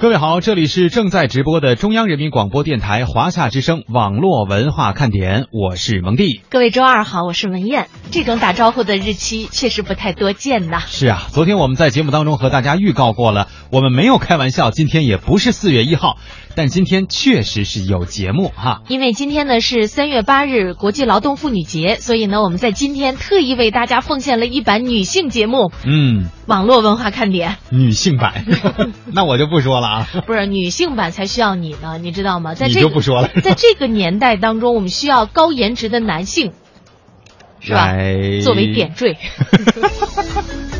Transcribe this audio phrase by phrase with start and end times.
[0.00, 6.40] 各位好，这里是正在直播的中央人民广播电台华夏之声网络文化看点，我是蒙蒂。
[6.50, 7.88] 各位周二好，我是文艳。
[8.12, 10.78] 这种打招呼的日期确实不太多见呐。
[10.86, 16.16] 是啊，昨天我们在节目当中和大家预告过了，我们没有开玩笑，今天也不是四月一号，
[16.54, 18.82] 但今天确实是有节目哈。
[18.86, 25.72] 因为今天呢是三月八日国际劳动妇女节，所以呢我们在今天特意为大家奉献了一版女性节目。
[25.84, 28.44] 嗯，网络文化看点女性版，
[29.12, 30.08] 那我就不说了啊。
[30.26, 32.54] 不是女性版才需要你呢，你知道吗？
[32.54, 36.52] 在这你就不说了，在这个年代当中，我们需要高颜值的男性，
[37.60, 37.86] 是吧？
[37.86, 39.16] 来作为点缀。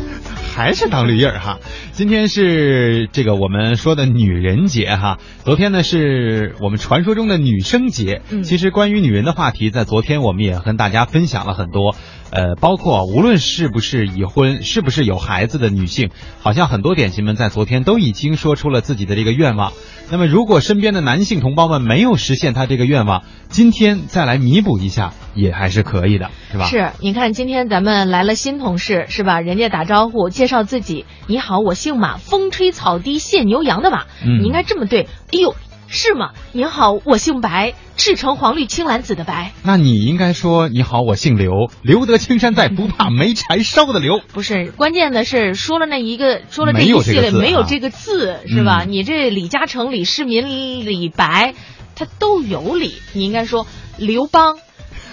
[0.59, 1.59] 还是当绿叶儿哈。
[1.93, 8.21] 今天是这个我们说的女人节哈，昨天呢是我们传说中的女生节。
[8.29, 11.95] 嗯其实关于女人的话题，在昨天我们也跟大家分享了很多，
[12.29, 16.09] 呃，包括无论是不是已婚，是不是有孩子的女性，
[16.41, 19.71] 好像很多点心们在昨天都已经说出了自己的这个愿望。
[20.11, 26.65] 那么，如果身边的男性同胞们没有实现他这个愿望，今天再来弥补一下，也还是可以的，是吧？
[26.65, 29.39] 是，你看今天咱们来了新同事是吧？
[29.39, 35.03] 人家打招呼介绍自己，你好，我姓马，风吹草低见牛羊的马，嗯你应该这么对。
[35.31, 35.55] 哎呦，
[35.89, 36.31] 是吗？
[36.51, 39.53] 您好，我姓白，赤橙黄绿青蓝紫的白。
[39.63, 44.19] 那你应该说你好，我姓刘，留得青山在，不怕没柴烧的刘。
[44.19, 48.83] 不是，关键的是说了那一个，说了这一系列没有这个字是吧？
[48.85, 51.55] 嗯你这李嘉诚、李世民、李白，
[51.95, 53.65] 他都有理，你应该说
[53.97, 54.59] 刘邦、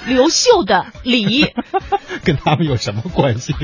[0.07, 1.47] 刘秀的李。
[2.23, 3.55] 跟他们有什么关系？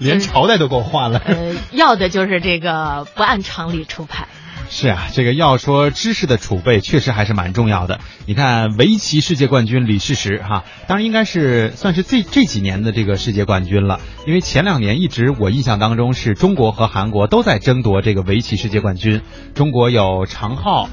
[0.00, 1.22] 连朝代都给我换了。
[1.24, 4.26] 呃，要的就是这个不按常理出牌。
[4.68, 8.00] 是啊，这个要说知识的储备，确实还是蛮重要的。
[8.26, 19.22] 你看，围棋世界冠军李世石哈，当然应该是算是这这几年的这个世界冠军了，因为前两年一直我印象当中是中国和韩国都在争夺这个围棋世界冠军。
[19.54, 20.88] 中国有常昊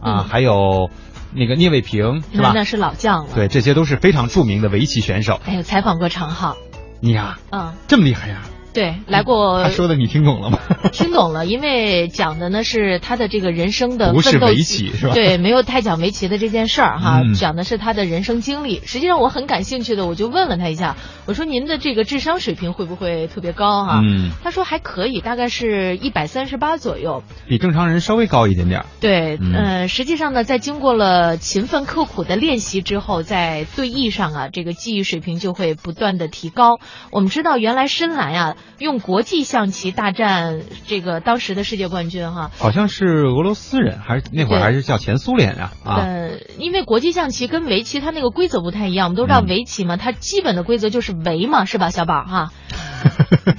[0.00, 0.90] 啊，嗯还有
[1.34, 2.52] 那个聂卫平是吧？
[2.54, 5.40] 那那是老将了。，对，这些都是非常著名的围棋选手。
[5.44, 6.56] 哎，有采访过常昊，
[7.00, 8.42] 你呀，嗯，这么厉害呀？
[8.76, 9.62] 对，来过。
[9.62, 10.58] 他说的你听懂了吗？
[10.92, 18.82] 听懂了，因为讲的呢是他的这个人生的不是奋斗围棋是吧对，没有太讲围棋的这件事儿哈，嗯讲的是他的人生经历。
[18.84, 24.00] 实际上我很感兴趣的，我就问了他一下，我说您的这个智商水平会不会特别高哈？
[24.04, 27.22] 嗯，他说还可以，大概是一百三十八左右。
[27.48, 28.84] 比正常人稍微高一点点。
[29.00, 36.78] 对，嗯呃，实际上呢，在经过了勤奋刻苦的练习之后，在对弈上啊，这个技艺水平就会不断的提高。
[37.10, 42.50] 我们知道，原来深蓝啊，用国际象棋大战这个当时的世界冠军哈。
[42.58, 45.94] 好像是俄罗斯人，还是那会儿还是叫前苏联啊啊。
[45.96, 52.52] 呃，因为国际象棋跟围棋它那个规则不太一样，我们都知道嗯围棋嘛，它基本的规则就是围嘛，是吧，小宝哈？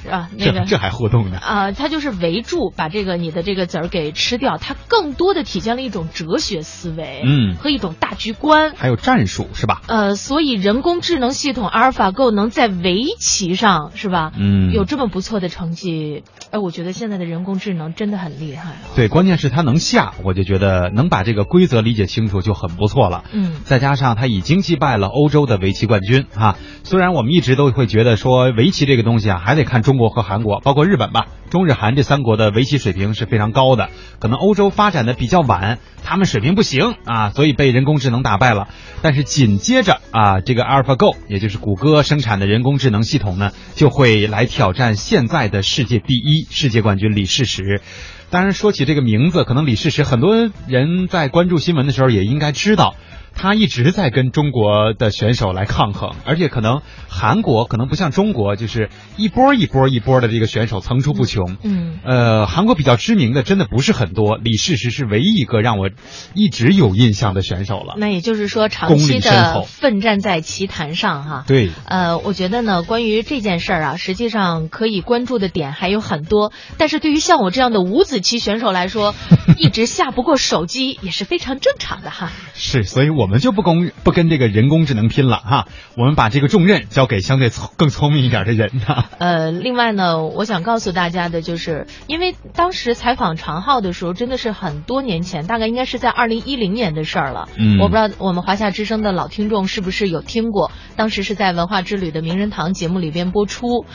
[0.04, 0.30] 是吧？
[0.38, 1.38] 那个这这还互动呢？
[1.38, 8.74] 啊、它就是围住把这个你的这个子儿给吃掉，它更多的体现了一种哲学思维，嗯和一种大局观。
[8.76, 9.82] 还有战术是吧？
[9.88, 14.32] 呃，所以人工智能系统阿尔法狗能在围棋上是吧？
[14.38, 18.78] 嗯有这么不错的成绩，哎，我觉得现在的人工智能真的很厉害啊。
[18.96, 23.24] 对，关键是它能下，我就觉得能把这个规则理解清楚就很不错了。
[23.32, 38.68] 嗯，再加上他已经击败了欧洲的围棋冠军啊，虽然我们一直都会觉得说围棋这个东西啊，还得看中国和韩国，包括日本吧，中日韩这三国的围棋水平是非常高的，可能欧洲发展的比较晚，他们水平不行啊，所以被人工智能打败了。
[39.02, 47.82] 但是紧接着啊，这个 AlphaGo，也就是谷歌生产的人工智能系统呢，就会来挑战现在的世界第一世界冠军李世石。
[48.30, 52.96] 当然，说起这个名字，可能李世石很多人在关注新闻的时候也应该知道，
[53.38, 61.56] 他一直在跟中国的选手来抗衡，而且可能韩国可能不像中国，就是一波一波一波的这个选手层出不穷。
[61.64, 65.90] 嗯，呃，韩国比较知名的真的不是很多，李世石是唯一一个让我
[66.34, 67.94] 一直有印象的选手了。
[67.98, 71.44] 那也就是说，长期的奋战在棋坛上哈。
[71.48, 76.52] 对，呃，我觉得呢，关于这件事儿啊，实际上可以关注的点还有很多。
[76.78, 79.14] 但是对于像我这样的五子棋选手来说，
[79.58, 82.32] 一直下不过手机也是非常正常的哈。
[82.56, 89.10] 是，所以我们就不公不跟这个人工智能拼了哈，我们把这个重任交给相对聪更聪明一点的人哈。
[89.20, 97.48] 呃，另外呢，我想告诉大家的就是，因为当时采访常浩的时候，真的是很多年前，大概应该是在二零一零年的事儿了。
[97.58, 103.86] 嗯我不知道我们华夏之声的老听众是不是有听过，当时是在文化之旅的名人堂节目里边播出。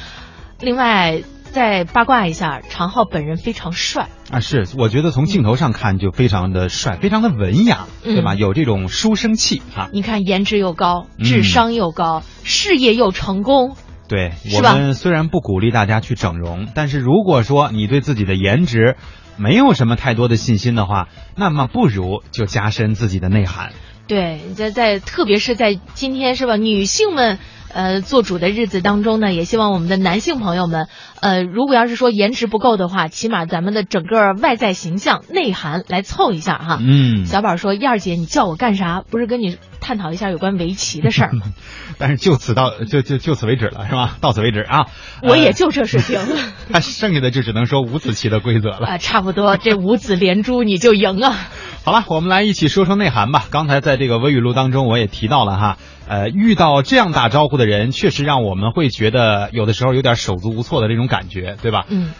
[0.61, 1.23] 另外，
[1.53, 4.09] 再八卦一下，常浩本人非常帅。
[4.31, 8.35] 啊，是，我觉得从镜头上看就非常的帅，非常的文雅，嗯对吧？
[8.35, 9.91] 有这种书生气啊。
[9.93, 13.77] 你看，颜值又高，嗯智商又高，事业又成功。
[14.09, 18.97] 对我们虽然不鼓励大家去整容，但是如果说你对自己的颜值
[19.37, 23.73] 没有什么太多的信心的话，那么不如就加深自己的内涵。
[24.09, 27.39] 对，在在，特别是在今天是吧，女性们
[27.73, 30.89] 呃做主的日子当中呢，也希望我们的男性朋友们，
[31.21, 36.79] 呃，如果要是说颜值不够的话，起码咱们的整个外在形象、内涵来凑一下哈。
[36.81, 39.03] 嗯，小宝说：“燕儿姐，你叫我干啥？
[39.11, 41.43] 不是跟你探讨一下有关围棋的事儿吗？”
[41.99, 44.17] 但是就此到就就就此为止了，是吧？
[44.23, 44.87] 到此为止啊！
[45.23, 46.20] 我也就这水平，
[46.73, 51.37] 他剩下的就只能说五子棋的规则了啊，差不多这五子连珠你就赢啊。
[51.84, 53.44] 好了，我们来一起说说内涵吧。
[53.50, 61.84] 刚才在这个微语录当中，我也提到了哈，呃，遇到这样打招呼的人，确实让我们会觉得有的时候有点手足无措的这种感觉，对吧？
[61.88, 62.11] 嗯，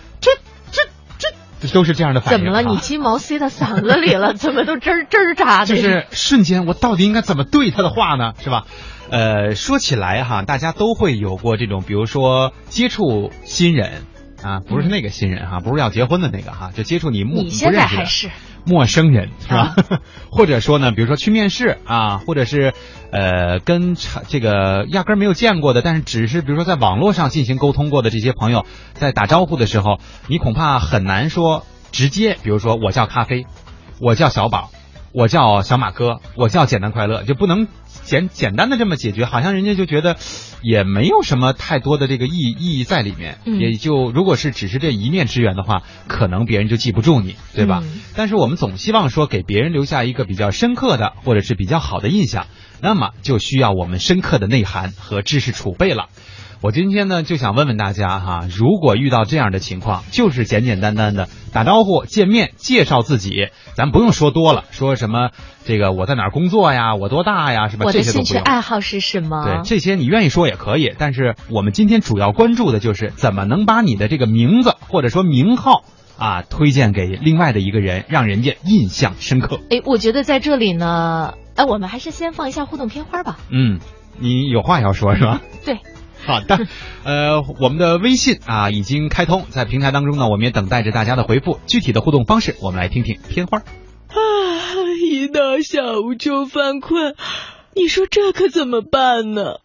[1.69, 2.45] 都是这样的反应。
[2.45, 2.63] 怎么了？
[2.63, 4.35] 你鸡毛塞到嗓子里了？
[4.39, 5.67] 怎么都吱吱喳的？
[5.67, 8.33] 就是瞬间，我到底应该怎么对他的话呢？
[8.43, 8.65] 是吧？
[9.11, 14.03] 呃，说起来哈，大家都会有过这种，比如说接触新人
[14.43, 18.31] 啊，不是那个新人哈，不是要结婚的那个哈，就接触你目你现在还是。
[18.65, 19.75] 陌生人是吧？
[20.31, 22.75] 或者说呢，比如说去面试啊，或者是
[23.11, 23.95] 呃跟
[24.29, 28.65] 这个压根儿没有见过的，但是只是比如说在网络上进行沟通过的这些朋友，
[28.95, 29.99] 在打招呼的时候，
[30.29, 33.47] 你恐怕很难说直接，比如说我叫咖啡，
[34.01, 34.71] 我叫小宝，
[35.13, 37.67] 我叫小马哥，我叫简单快乐，就不能。
[38.05, 40.17] 简简单的这么解决，好像人家就觉得
[40.63, 47.83] 也没有什么太多的这个意意义在里面，也就如果是只是这一面之缘的话，可能别人就记不住你，对吧？
[48.15, 52.47] 但是我们总希望说给别人留下一个比较深刻的或者是比较好的印象，
[52.81, 56.09] 那么就需要我们深刻的内涵和知识储备了。
[56.63, 65.31] 我今天呢就想问问大家哈，如果遇到这样的情况，就是简简单单的打招呼、见面、介绍自己，咱不用说多了，说什么
[65.65, 67.87] 这个我在哪儿工作呀，我多大呀，是吧？
[67.87, 69.45] 我的兴趣爱好是什么？
[69.45, 75.83] 对，这些你愿意说也可以，但是我们今天主要关注的就是怎么能把你的这个名字或者说名号
[76.17, 79.59] 啊推荐给另外的一个人，让人家印象深刻。
[79.69, 83.39] 哎，我觉得在这里呢，哎，我们还是先放一下互动片花吧。
[83.51, 83.81] 嗯，
[84.21, 85.41] 你有话要说是吧？
[85.65, 85.81] 对。
[86.25, 86.59] 好的，
[87.05, 91.59] 呃，我们的微信啊已经开通，在平台当中呢，我们也等待着大家的回复。
[91.67, 93.59] 具体的互动方式，我们来听听天花。
[93.59, 93.65] 啊，
[95.05, 97.17] 一到下午就犯困，
[97.75, 99.57] 你说这可怎么办呢？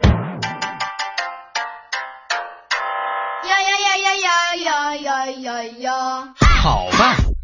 [3.43, 6.33] 呀呀呀呀呀呀呀呀呀！
[6.63, 7.15] 好办，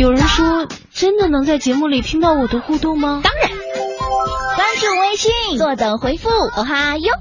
[0.00, 3.20] 有人说，真的能在节目里听到我的互动吗？
[3.22, 3.50] 当然，
[4.56, 6.30] 关注微信，坐等回复。
[6.30, 7.12] 哦哈哟！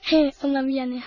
[0.00, 1.02] 嘿，我那边呢？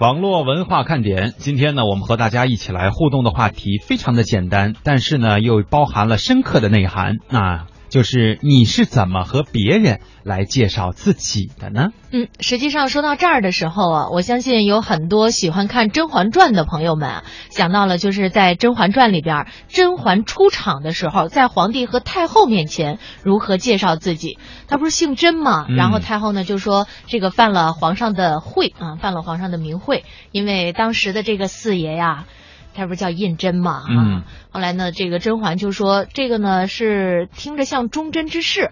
[0.00, 7.68] 网络文化看点，今天呢，我们和大家一起来互动的话题非常的简单，但是呢，又包含了深刻的内涵啊。
[7.92, 11.90] 就是你是怎么和别人来介绍自己的呢？
[12.10, 24.38] 嗯，实际上说到这儿的时候啊，我相信有很多喜欢看《甄嬛传》的朋友们啊，想到了就是在《甄嬛传》里边，甄嬛出场的时候，在皇帝和太后面前如何介绍自己。
[24.68, 25.66] 她不是姓甄嘛？
[25.68, 32.24] 然后太后呢就说这个犯了皇上的讳啊，犯了皇上的名讳，因为当时的这个四爷呀。
[32.74, 33.82] 他不是叫胤禛嘛？
[33.88, 38.70] 嗯，后来呢，这个甄嬛就说这个呢是听着像忠贞之士，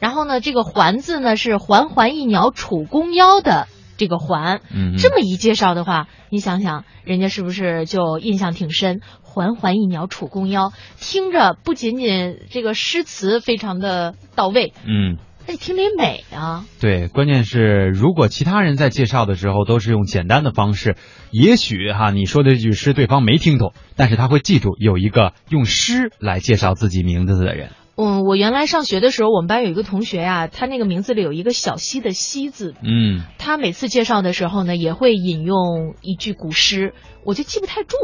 [0.00, 9.00] 然后呢，这个环字呢是环环一鸟楚宫腰的这个环，嗯，这么一介绍的话，你想想，人家是不是就印象挺深？
[9.22, 15.18] 环环一鸟楚宫腰，听着不仅仅这个诗词非常的到位，嗯。
[15.46, 16.64] 那听得美啊！
[16.80, 20.96] 对，关键是如果其他人在介绍的时候都是用简单的方式，
[21.30, 27.70] 也许哈你说的这句诗对方没听懂，但是他会记住有一个用诗来介绍自己名字的人。
[27.96, 32.74] 嗯，我原来上学的时候，我们班有一个同学呀，他那个名字里有一个小溪的溪字。
[32.82, 37.96] 嗯，他每次介绍的时候呢，也会引用一句古诗，我就记不太住。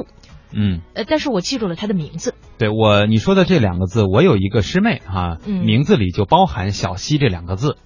[0.53, 2.35] 嗯，呃，但是我记住了他的名字。
[2.59, 7.77] 对我你说的这两个字，我有一个师妹哈，名字里就包含小溪这两个字，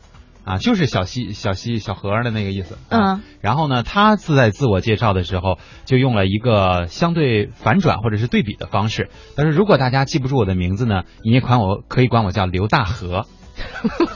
[0.44, 2.76] 啊，就是小溪小溪小河的那个意思。
[2.88, 9.10] 啊嗯，然后呢，他自在自我介绍的时候就用了一个相对反转或者是对比的方式。
[9.36, 13.26] 但是：“如果大家记不住我的名字呢，你也管我可以管我叫刘大河。”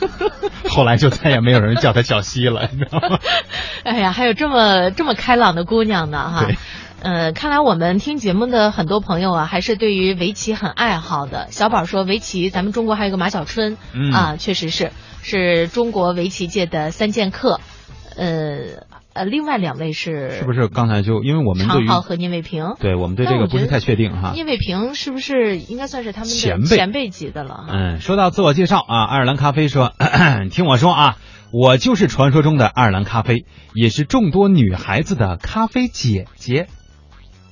[0.69, 3.19] 后来就再也没有人叫他小溪了，你知道吗？
[3.85, 6.57] 哎呀，还有这么这么开朗的姑娘呢哈对。
[7.01, 11.47] 呃，看来我们听节目的很多朋友啊，还是对于围棋很爱好的。
[11.51, 14.91] 小宝说，围棋咱们中国还有个马小春，嗯啊，确实是
[15.23, 17.61] 是中国围棋界的三剑客。
[18.17, 22.75] 呃呃，另外两位是是不是刚才就因为我们对于常浩和聂卫平？
[22.81, 24.33] 对我们对这个不是太确定哈。
[24.35, 27.65] 聂卫平是不是应该算是他们的前辈前辈级的了？
[27.69, 29.93] 嗯，说到自我介绍啊，爱尔兰咖啡说，
[30.43, 31.17] 你听我说啊，
[31.53, 36.67] 我就是传说中的爱尔兰咖啡，也是众多女孩子的咖啡姐姐。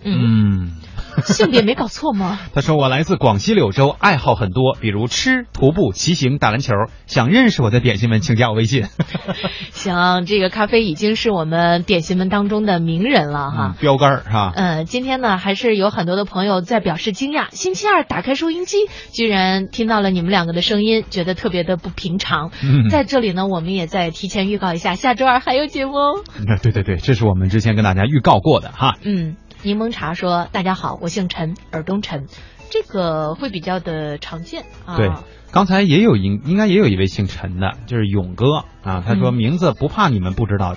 [0.06, 0.70] 嗯，
[1.16, 2.38] 嗯，性别没搞错吗？
[2.54, 6.74] 他说我来自广西柳州，爱好很多，比如吃、徒步、骑行、打篮球。
[7.06, 8.84] 想认识我的点心们，请加我微信。
[9.72, 13.74] 行，这个咖啡已经是我们点心们当中的名人了哈。
[13.74, 14.52] 嗯，标杆儿是吧？
[14.54, 17.46] 呃，今天呢，还是有很多的朋友在表示惊讶。
[17.50, 18.76] 星期二打开收音机，
[19.12, 22.50] 居然听到了你们两个的声音，觉得特别的不平常。
[22.62, 26.22] 嗯在这里呢，我们也在提前预告一下，下周二还有节目哦。
[26.38, 28.94] 嗯 对对对，这是我们之前跟大家预告过的哈。
[29.04, 29.36] 嗯，
[29.66, 32.28] 柠檬茶说：“大家好，我姓陈，尔东陈。”
[32.70, 34.96] 这个会比较的常见啊。
[34.96, 35.10] 对，
[35.50, 39.02] 刚才也有应应该也有一位姓陈的，就是勇哥啊。
[39.04, 40.76] 他说嗯名字不怕你们不知道，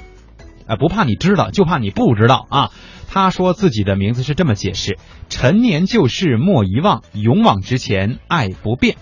[0.66, 2.72] 呃，不怕你知道，就怕你不知道啊。
[3.08, 4.98] 他说自己的名字是这么解释：
[5.30, 8.98] 陈年旧事莫遗忘，勇往直前爱不变。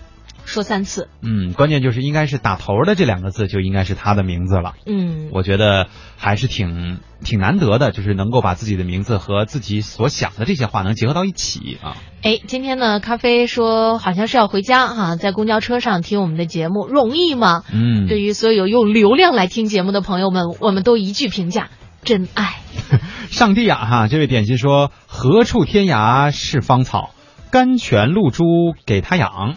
[0.48, 1.08] 说三次。
[1.22, 4.74] 嗯，关键就是应该是打头的这两个字就应该是他的名字了。
[4.86, 11.94] 嗯，我觉得还是挺挺难得的，就是能够把自己的名字和自己所想的这些话能结合到一起啊。
[12.22, 17.62] 哎，今天呢，咖啡说好像是要回家哈、在公交车上听我们的节目，容易吗？
[17.72, 21.68] 嗯，对于所有用流量来听节目的朋友们，我们都一句评价：
[22.02, 22.56] 真爱。
[23.28, 24.08] 上帝啊，哈！
[24.08, 27.10] 这位点心说：“何处天涯是芳草，
[27.50, 28.44] 甘泉露珠
[28.86, 29.56] 给他养。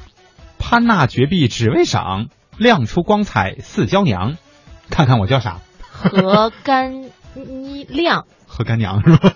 [0.72, 4.38] 潘娜绝壁只为赏，亮出光彩似娇娘。
[4.90, 5.60] 看看我叫啥？
[5.92, 9.34] 何干妮亮，何干娘是吧？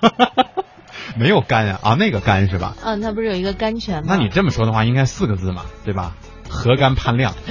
[1.19, 2.77] 没有干啊，啊，那个干是吧？
[2.81, 4.15] 嗯、那不是有一个甘泉吗？
[4.15, 6.15] 那你这么说的话，应该四个字嘛，对吧？
[6.55, 7.33] 何干潘亮，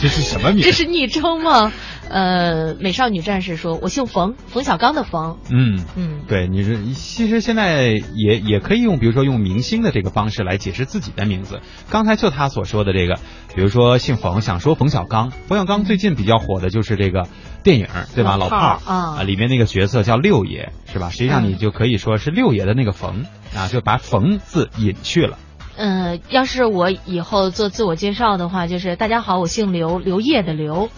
[0.00, 0.72] 这是什么名这？
[0.72, 1.72] 是昵称吗？
[2.08, 5.38] 呃，美少女战士说：“我姓冯，冯小刚的冯。
[5.50, 11.60] 嗯。”嗯，对，你是其实现在也也可以用，比如说用明星的这个方式来解释自己的名字。
[11.88, 13.14] 刚才就他所说的这个，
[13.54, 15.30] 比如说姓冯，想说冯小刚。
[15.30, 17.26] 冯小刚最近比较火的就是这个
[17.62, 18.36] 电影，对吧？
[18.36, 21.08] 老老炮啊里面那个角色叫六爷，是吧？
[21.08, 23.24] 实际上嗯你就可以说是六爷的那个冯
[23.56, 25.38] 啊，就把冯字隐去了。
[25.76, 30.88] 呃，要是我以后做自我介绍的话，就是大家好，我姓刘，刘烨的刘，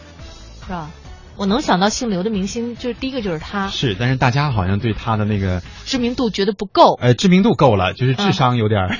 [0.64, 0.90] 是吧？
[1.36, 8.96] 我能想到姓刘的明星，就是第一个就是他，是，但是大家好像对他的那个知名度觉得不够，呃知名度够了，就是嗯智商有点儿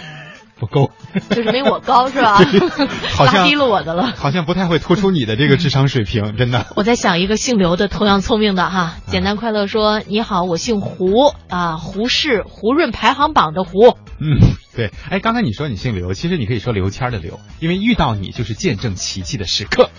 [0.59, 0.90] 不够，
[1.30, 2.37] 就是没我高，是吧？
[3.14, 4.12] 好像拉低了我的了。
[4.16, 6.66] 好像不太会突出你的这个智商水平， 真的。
[6.76, 13.97] 我在想一个姓刘的同样聪明的哈，简单快乐说：“你好，我姓胡啊，胡适，胡润排行榜的胡。
[14.18, 14.40] 嗯，
[14.76, 19.90] 对，哎，刚才你说你姓刘，其实你可以说刘谦的刘，因为遇到你就是见证奇迹的时刻，”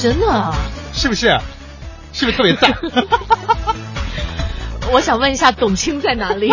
[0.00, 0.54] 真的啊，
[0.92, 1.38] 是不是？
[2.12, 2.72] 是不是特别赞？
[4.92, 6.52] 我想问一下，董卿在哪里？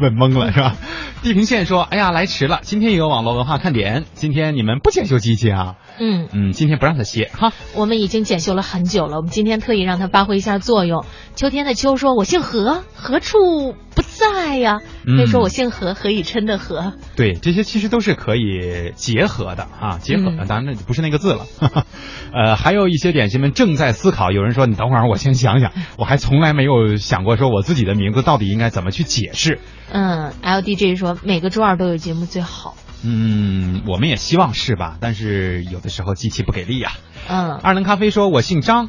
[0.00, 0.76] 问懵了是吧？
[1.22, 5.74] 地平线说：“哎呀，来迟了，今天也有网络文化看点，今天你们不检修机器啊？
[5.98, 7.52] 嗯，嗯，今天不让他歇哈。
[7.74, 11.04] 我们已经检修了很久了，我们今天特意让他发挥一下作用。
[11.34, 16.94] 秋天的秋说：“我姓何，何处不在呀？”嗯可以说我姓何，何以琛的何。
[17.14, 21.46] 对，这些其实都是可以结合的啊，结合的，嗯当然那不是那个字了。
[22.34, 29.60] 呃，还有一些点心们正在思考，有人说你等会儿，我先想想，我还从来没有想过说我自己的名字到底应该怎么去解释。
[29.92, 32.76] 嗯，LDJ 说每个周二都有节目最好。
[33.04, 34.96] 嗯，我们也希望是吧？
[35.00, 36.90] 但是有的时候机器不给力呀、
[37.28, 38.88] 嗯，二能咖啡说：“我姓张，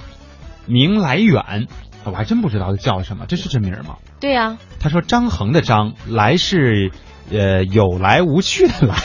[0.65, 1.67] 名来远。”
[2.11, 3.95] 我还真不知道他叫什么，这是真名吗？
[4.19, 6.91] 对呀、他说：“张衡的张，来是
[7.31, 8.95] 呃有来无去的来，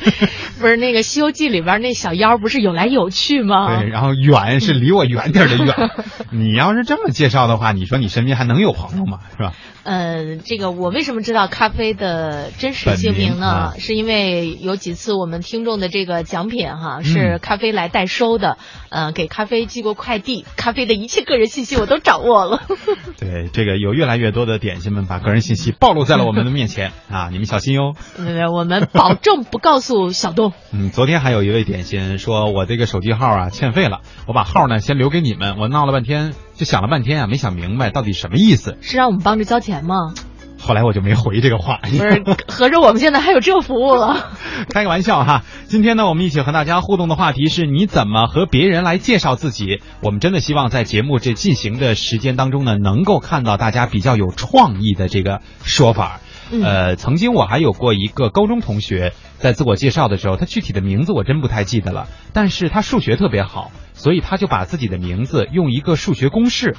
[0.60, 3.78] 不是那个《西游记》里边那小妖不是有来有去吗？
[3.80, 5.74] 对，然后远是离我远点儿的远。
[6.30, 9.18] 你要是这么介绍的话，你说你身边还能有朋友吗？
[9.36, 9.52] 是吧？
[9.84, 13.74] 呃，这个我为什么知道咖啡的真实姓名呢？
[13.78, 18.56] 是因为有几次我们听众的这个奖品哈，是嗯咖啡来代收的，
[18.88, 22.62] 呃，给咖啡寄过快递，咖啡的一切个人信息我都掌握了。
[23.20, 27.94] 对，这个有越来越多的点心们把个人信息暴露在了我们的面前啊， 你们小心哟。
[28.16, 30.54] 对对，我们保证不告诉小东。
[30.72, 35.58] 嗯，昨天还有一位点心说，我这个手机号啊欠费了，我把号呢先留给你们。
[35.58, 38.78] 我闹了半天，就想了半天啊，没想明白到底什么意思。
[38.80, 40.14] 是让我们帮着交钱吗？
[40.60, 41.78] 后来我就没回这个话。
[41.82, 44.30] 不是， 合着我们现在还有这服务了？
[44.72, 45.42] 开个玩笑哈。
[45.66, 49.82] 今天呢，我们一起和大家互动的话题是你怎么和别人来介绍自己？
[50.00, 56.20] 我们真的希望在节目这进行的时间当中呢，能够看到大家比较有创意的这个说法。
[56.50, 66.76] 呃，曾经我还有过一个高中同学，在自我介绍的时候，他具体的名字我真不太记得了，但是他数学特别好，所以他就把自己的名字用一个数学公式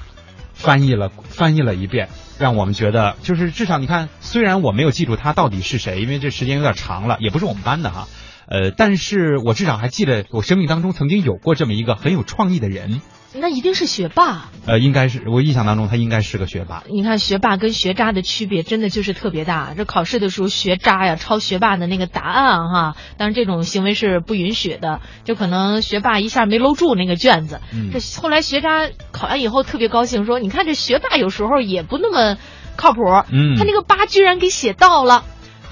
[0.54, 8.08] 翻译了 翻译了一遍，让我们觉得就是至少你看，虽然我没有记住他到底是谁，因为这时间有点长了，也不是我们班的哈，
[8.48, 13.02] 呃，但是我至少还记得我生命当中曾经有过这么一个很有创意的人。
[13.38, 16.84] 那一定是学霸，呃，应该是我印象当中他应该是个学霸。
[16.90, 19.74] 你看学霸跟学渣的区别真的就是特别大。
[19.76, 27.60] 这考试的时候学渣呀抄学霸的那个答案哈，当然这种行为是不允许的，就可能学霸一下没搂住那个卷子。
[27.92, 32.38] 这后来学渣考完以后特别高兴，说你看这学霸有时候也不那么
[32.76, 33.02] 靠谱，
[33.32, 35.24] 嗯，他那个八居然给写到了，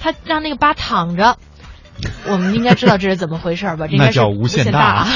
[0.02, 1.38] 他让那个八躺着，
[2.30, 3.88] 我们应该知道这是怎么回事吧？
[3.92, 5.08] 那叫无限大。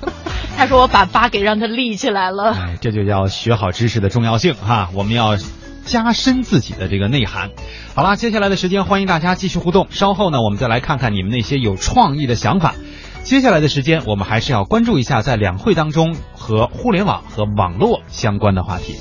[0.56, 4.90] 他说：“我把八给让他立起来了。”哎，这就叫学好知识的重要性哈！
[4.94, 5.38] 我们要
[5.86, 7.50] 加深自己的这个内涵。
[7.94, 9.86] 好了，接下来的时间欢迎大家继续互动。
[9.90, 12.74] 稍后呢，我们再来看看你们那些有创意的想法。
[13.22, 18.96] 接下来的时间，我们还是要关注一下在两会当中和互联网和网络相关的话题。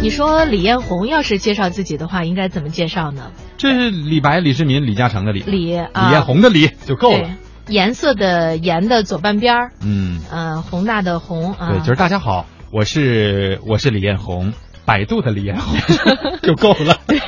[0.00, 3.32] 你说李彦宏要是介绍自己的话，应该怎么介绍呢？
[3.56, 7.28] 这是李白、李世民、李嘉诚的李，李李彦宏的李就够了。
[7.66, 14.52] 颜色的颜的左半边儿，嗯，呃，宏大的宏啊，对，就是大家好，我是我是李彦宏。
[14.88, 15.78] 百度的李彦宏
[16.40, 17.20] 就够了， 对，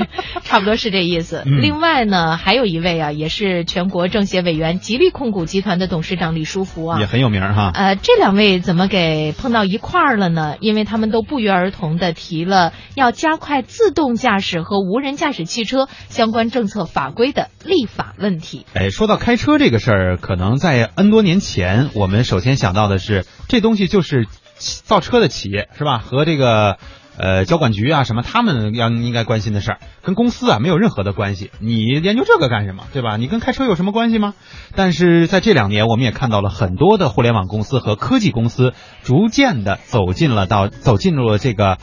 [0.45, 1.43] 差不多是这意思。
[1.45, 7.71] 另外呢，还有一位啊，也是全国政协委员，吉利控股集团的董事长李书福啊，也很有名哈。
[7.75, 10.57] 呃，这两位怎么给碰到一块儿了呢？
[10.61, 18.65] 因为他们都不约而同的提了要加快自动驾驶和无人驾驶汽车相关政策法规的立法问题。
[18.73, 24.27] 哎，说到开车这个事儿，可能在 N 多年前，我们首先想到的是这东西就是
[24.57, 25.99] 造车的企业是吧？
[25.99, 26.79] 和这个。
[27.17, 31.51] 呃，交管局啊，什么他们要应该关心的事儿，跟公司啊没有任何的关系。
[31.59, 33.17] 你研究这个干什么，对吧？
[33.17, 34.35] 你跟开车有什么关系吗？
[34.75, 41.79] 但是在这两年，我们也看到了很多的互联网公司和科技公司，逐渐的走进了到走进入了这个，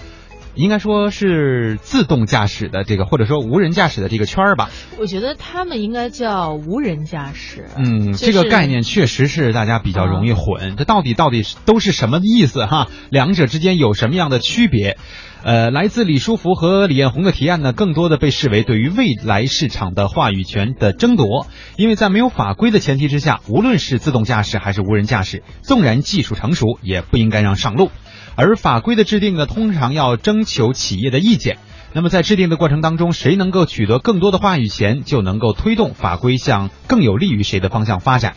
[0.57, 4.69] 应该说是自动驾驶的这个，或者说无人驾驶的这个圈儿吧。
[4.99, 7.65] 我觉得他们应该叫无人驾驶。
[7.77, 10.75] 嗯，这个概念确实是大家比较容易混。
[10.75, 12.87] 这到底到底都是什么意思哈？
[13.09, 14.97] 两者之间有什么样的区别？
[15.43, 21.45] 呃，来自李书福和李彦宏的提案呢，更多的被视为对于未来市场的话语权的争夺。
[21.77, 27.91] 因为在没有法规的前提之下，无论是自动驾驶还是无人驾驶，纵然技术成熟，也不应该让上路。
[28.37, 31.57] 而法规的制定呢，通常要征求企业的意见。
[31.93, 38.35] 那么在制定的过程当中，谁能够取得更多的话语权，就能够推动法规向更有利于谁的方向发展。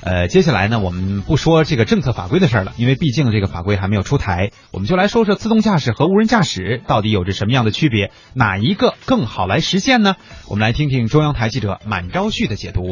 [0.00, 4.52] 呃，接下来呢，我们不说这个政策法规的事儿了，因为毕竟这个法规还没有出台。
[4.70, 10.16] 我们就来说说自动驾驶和无人驾驶到底有着什么样的区别，哪一个更好来实现呢？
[10.48, 12.82] 我们来听听中央台记者满昭旭的解读。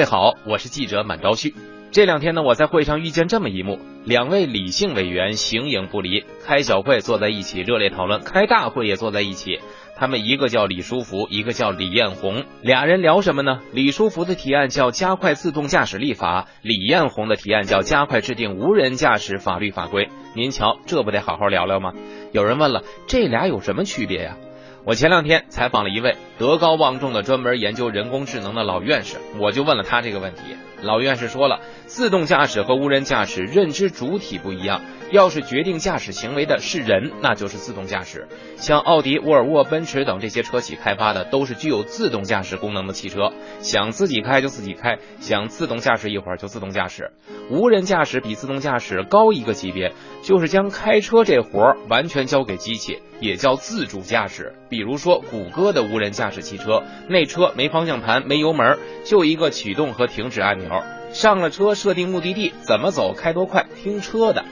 [0.00, 1.54] 各位好，我是记者满昭旭。
[1.92, 9.60] 这两天呢，我在会上遇见这么一幕：两位理性委员形影不离，开小会坐在一起热烈讨论，开大会也坐在一起。
[9.96, 13.60] 他们一个叫李书福，一个叫李彦宏，俩人聊什么呢？
[13.74, 20.08] 李书福的提案叫加快自动驾驶立法，李彦宏的提案叫加快制定无人驾驶法律法规。
[20.34, 21.92] 您瞧，这不得好好聊聊吗？
[22.32, 24.38] 有人问了，这俩有什么区别呀？
[24.84, 30.56] 我前两天采访了一位德高望重的专门研究人工智能的老院士，我就问了他这个问题。
[30.82, 34.80] 老院士说了，自动驾驶和无人驾驶认知主体不一样。
[35.10, 38.28] 要是决定驾驶行为的是人，那就是自动驾驶。
[38.56, 47.10] 像奥迪、沃尔沃、奔驰等这些车企开发的，都是具有自动驾驶功能的汽车，想自己开就自己开，想自动驾驶一会儿就自动驾驶。
[47.50, 54.54] 无人驾驶比自动驾驶高一个级别，就是将开车这活儿完全交给机器，也叫自主驾驶。
[54.68, 60.69] 比如说谷歌的无人驾驶汽车，那车没方向盘、没油门，就一个启动和停止按钮，
[61.12, 64.44] 上了车设定目的地，怎么走、开多快，听车的。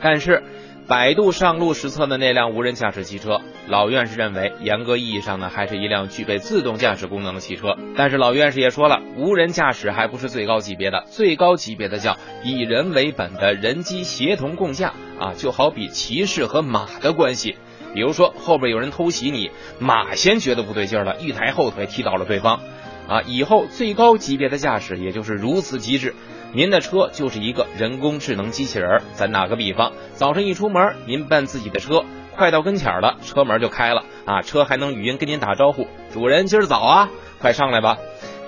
[0.00, 0.42] 但是，
[0.88, 7.76] 百度上路实测的那辆无人驾驶汽车，老院士认为，严格意义上呢，还是一辆具备自动驾驶功能的汽车。
[7.96, 17.56] 但是老院士也说了，无人驾驶还不是最高级别的，最高级别的叫以人为本的人机协同共驾啊，就好比骑士和马的关系。
[17.92, 22.60] 比如说后边有人偷袭你，马先觉得不对劲了，一抬后腿踢倒了对方。
[23.08, 26.14] 啊，以后最高级别的驾驶也就是如此机智，
[26.52, 29.02] 您的车就是一个人工智能机器人儿。
[29.14, 32.04] 咱打个比方，早晨一出门，您奔自己的车，
[32.36, 37.08] 快到跟前了，车门就开了啊，车还能语音跟您打招呼，主人今儿早啊，
[37.40, 37.98] 快上来吧。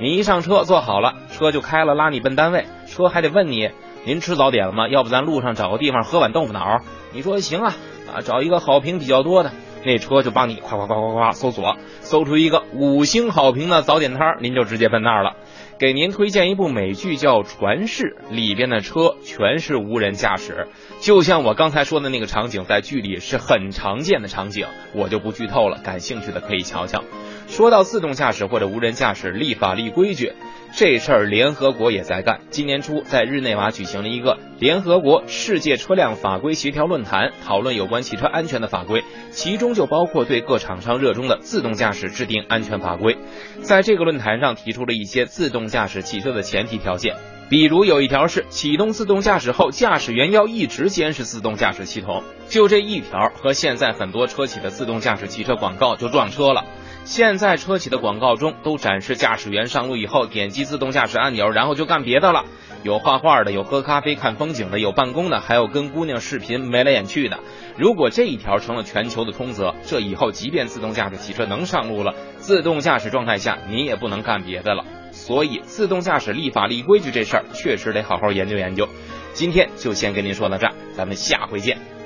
[0.00, 3.70] 你一上车坐好了，车就开了，拉你奔单位，车还得问你，
[4.04, 4.88] 您吃早点了吗？
[4.88, 6.80] 要不咱路上找个地方喝碗豆腐脑？
[7.12, 7.76] 你说行啊，
[8.12, 9.52] 啊，找一个好评比较多的。
[9.84, 15.36] 那车就帮你夸夸夸夸夸搜索，搜出一个五星好评的早点摊，您就直接奔那儿了。
[15.78, 20.66] 给您推荐一部美剧叫《传世》，里边的车全是无人驾驶，
[21.00, 27.04] 就像我刚才说的那个场景，在剧里是很常见的场景，我就不剧透了，感兴趣的可以瞧瞧。
[27.46, 30.32] 说到自动驾驶或者无人驾驶立法立规矩，
[30.74, 32.40] 这事儿联合国也在干。
[32.50, 43.16] 今年初在日内瓦举行了一个联合国世界车辆法规协调论坛，讨论有关汽车安全的法规，其中就包括对各厂商热衷的自动驾驶制定安全法规。
[43.62, 47.14] 在这个论坛上提出了一些自动驾驶汽车的前提条件，
[47.48, 52.24] 比如有一条是启动自动驾驶后，驾驶员要一直监视自动驾驶系统。
[52.48, 56.64] 就这一条，和现在很多车企的自动驾驶汽车广告就撞车了。
[57.04, 62.44] 现在车企的广告中都展示驾驶员上路以后点击自动驾驶按钮，然后就干别的了。
[62.82, 67.38] 有画画的，有喝咖啡看风景的，有办公的，还有跟姑娘视频眉来眼去的。
[67.76, 74.84] 如果这一条成了全球的通则，这以后即便自动驾驶汽车能上路了，自动驾驶状态下你也不能干别的了。
[75.10, 78.88] 所以，自动驾驶立法立规矩这事儿确实得好好研究研究。
[79.32, 81.97] 今天就先跟您说到这儿，咱们下回见。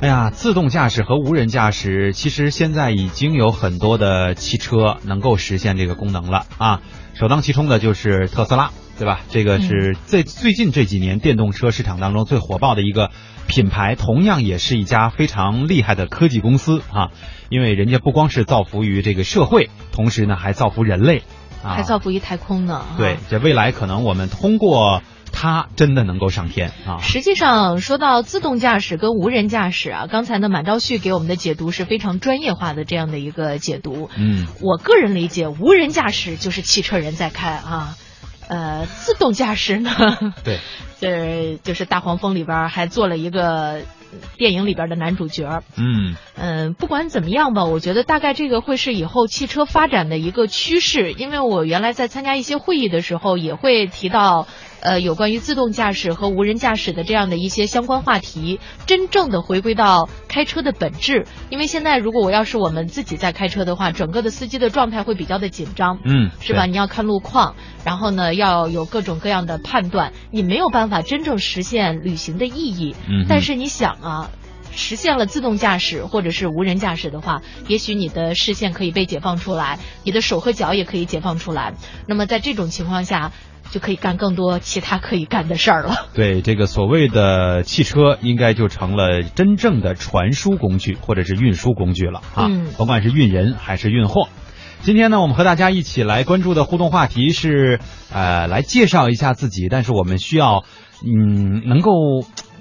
[0.00, 6.80] 哎呀，自动驾驶和无人驾驶，其实现在已经有很多的汽车能够实现这个功能了啊。
[7.14, 9.22] 首当其冲的就是特斯拉，对吧？
[9.28, 13.10] 这个是最最近这几年电动车市场当中最火爆的一个
[13.48, 17.10] 品牌，同样也是一家非常厉害的科技公司啊。
[17.50, 21.24] 因为人家不光是造福于这个社会，同时呢还造福人类，
[21.64, 22.84] 啊，还造福于太空呢。
[22.96, 25.02] 对，这未来可能我们通过。
[25.32, 26.98] 它真的能够上天啊！
[27.00, 34.10] 实际上，说到自动驾驶跟无人驾驶啊，刚才呢满昭旭给我们的解读是非常专业化的这样的一个解读。
[34.16, 37.96] 嗯，我个人理解，无人驾驶就是汽车人在开啊，
[38.48, 39.90] 呃，自动驾驶呢，
[40.44, 40.58] 对，
[41.00, 43.82] 就是就是大黄蜂里边还做了一个。
[44.38, 51.12] 电影里边的男主角，嗯嗯，不管怎么样吧，我觉得大概这个会是以后汽车发展的一个趋势。
[51.12, 54.48] 因为我原来在参加一些会议的时候，也会提到，
[54.80, 58.60] 呃，有关于自动驾驶和无人驾驶的这样的一些相关话题。
[58.86, 66.66] 真正的回归到开车的本质，因为现在如果我要是我们自己在开车的话，整个的司机的状态会比较的紧张，嗯，是吧？
[66.66, 72.94] 你要看路况，然后呢要有各种各样的判断，你没有办法真正实现旅行的意义。
[73.08, 73.94] 嗯，但是你想。
[74.00, 74.30] 啊，
[74.70, 81.74] 实现了自动驾驶或者是无人驾驶的话，也许你的视线可以被解放出来，你的手和脚也可以解放出来。
[82.06, 83.32] 那么在这种情况下，
[83.70, 86.08] 就可以干更多其他可以干的事儿了。
[86.14, 92.46] 对，这个所谓的汽车，应该就成了真正的传输工具或者是运输工具了啊！
[92.48, 94.28] 嗯，甭管是运人还是运货。
[94.82, 97.80] 今天呢，我们和大家一起来关注的互动话题是，
[98.12, 100.64] 呃，来介绍一下自己，但是我们需要，
[101.04, 101.92] 嗯，能够。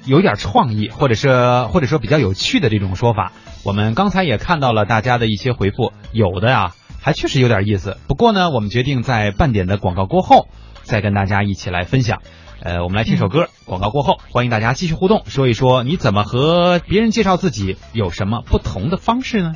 [0.05, 3.33] 有点创意，或者是或者说比较有趣的这种说法，
[3.65, 7.97] 我们刚才也看到了大家的一些回复，有的呀还确实有点意思。
[8.07, 10.47] 不过呢，我们决定在半点的广告过后
[10.87, 12.21] 再跟大家一起来分享。
[12.61, 19.53] 呃，我们来听首歌，广告过后，欢迎大家继续互动，说一说你怎么和别人介绍自己，有什么不同的方式呢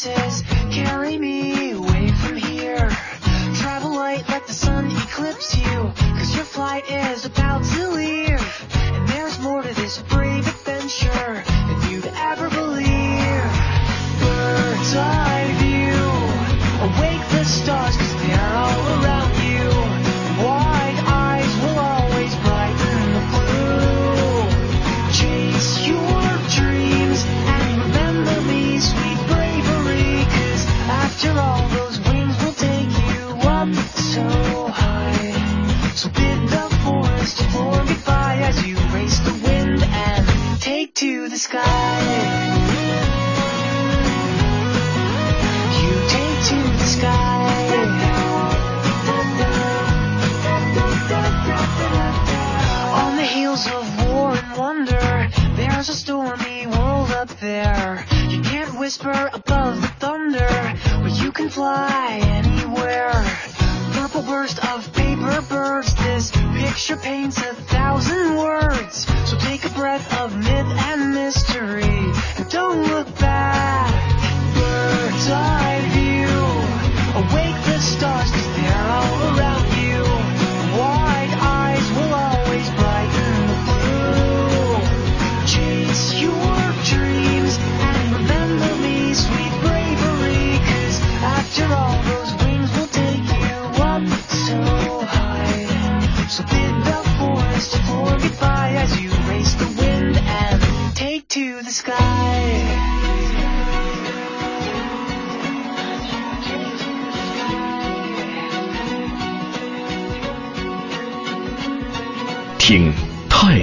[0.00, 0.42] faces.
[0.70, 1.09] Carry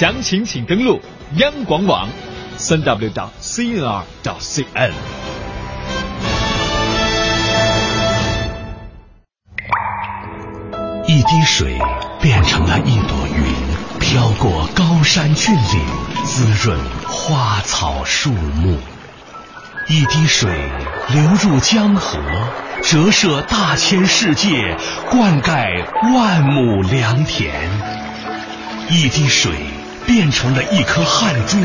[0.00, 0.98] 详情请登录
[1.36, 2.08] 央广网，
[2.56, 4.92] 三 w 到 cnr 到 cn。
[11.06, 11.78] 一滴水
[12.18, 15.62] 变成了一朵云，飘过高山峻岭，
[16.24, 18.78] 滋润花草树木。
[19.86, 20.50] 一滴水
[21.12, 22.18] 流入江河，
[22.82, 24.78] 折射大千世界，
[25.10, 25.84] 灌溉
[26.14, 27.52] 万亩良田。
[28.88, 29.52] 一滴水
[30.06, 31.58] 变成了一颗汗珠，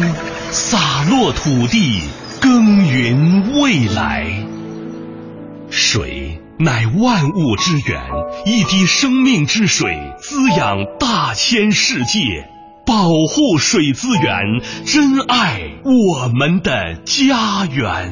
[0.52, 2.02] 洒落土地，
[2.42, 4.28] 耕耘未来。
[5.70, 8.02] 水乃万物之源，
[8.46, 12.50] 一滴生命之水滋养大千世界。
[12.86, 18.12] 保护水资源，珍爱我们的家园。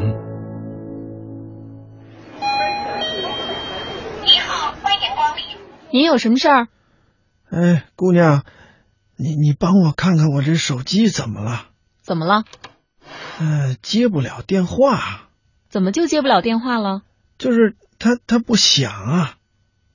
[4.24, 5.44] 你好，欢迎光临。
[5.92, 6.68] 您有什么事儿？
[7.52, 8.44] 哎，姑娘，
[9.16, 11.68] 你你帮我看看我这手机怎么了？
[12.02, 12.44] 怎么了？
[13.40, 15.30] 呃，接不了电话。
[15.70, 17.04] 怎么就接不了电话了？
[17.38, 19.36] 就是它它不响啊。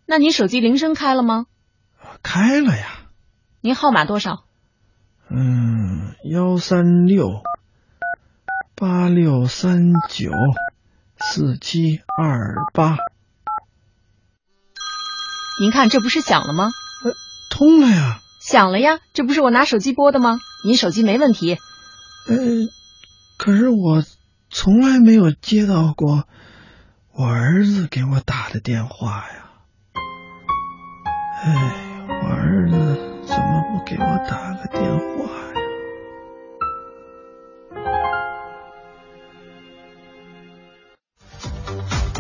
[0.07, 1.47] 那你手机铃声开了吗？
[2.23, 2.87] 开了呀。
[3.61, 4.45] 您号码多少？
[5.29, 7.43] 嗯，幺三六
[8.75, 10.31] 八六三九
[11.19, 12.97] 四七二八。
[15.61, 16.71] 您看，这不是响了吗？
[17.05, 17.13] 呃，
[17.51, 18.21] 通了呀。
[18.49, 20.39] 响了呀，这不是我拿手机拨的吗？
[20.65, 21.59] 您手机没问题。
[22.29, 22.37] 呃，
[23.37, 24.03] 可是我
[24.49, 26.25] 从来没有接到过
[27.13, 29.51] 我儿子给我打的电话呀。
[31.45, 32.77] 哎，我儿子。
[33.27, 35.55] 怎么不给我打个电话呀？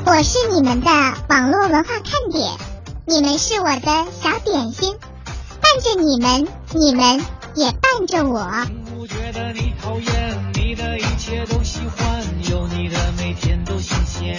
[0.04, 0.90] 我是你们的
[1.30, 2.58] 网络文化看点，
[3.06, 4.94] 你们是我的小点心，
[5.78, 8.50] 伴着你们，你们也伴着我。
[8.96, 14.36] 不觉得你讨厌，你的一切都喜欢，有你的每天都新鲜。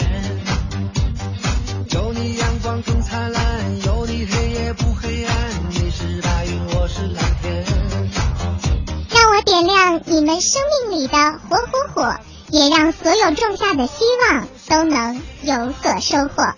[1.91, 3.41] 有你阳光更灿烂，
[3.85, 5.35] 有你黑夜不黑暗。
[5.69, 7.63] 你是白云，我是蓝天。
[9.09, 12.15] 让我点亮你们们生命里的火火火，
[12.49, 16.53] 也让所有种下的希望都能有所收获。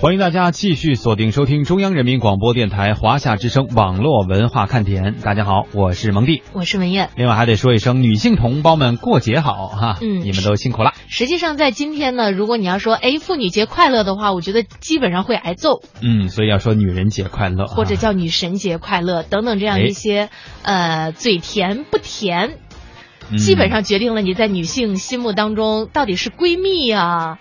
[0.00, 5.16] 欢迎大家继续锁定收听中央人民广播电台华夏之声网络文化看点。
[5.22, 7.10] 大家好，我是蒙蒂，我是文艳。
[7.16, 10.94] 另外还得说一声，女性同胞们过节好哈，嗯你们都辛苦了。
[11.06, 20.30] 实际上，在今天呢，如果你要说哎妇女节快乐的话，我觉得基本上会挨揍，嗯，所以要说女人节快乐，或者叫女神节快乐等等这样一些、
[20.62, 22.56] 呃嘴甜不甜，
[23.30, 27.38] 嗯基本上决定了你在女性心目当中到底是闺蜜呀、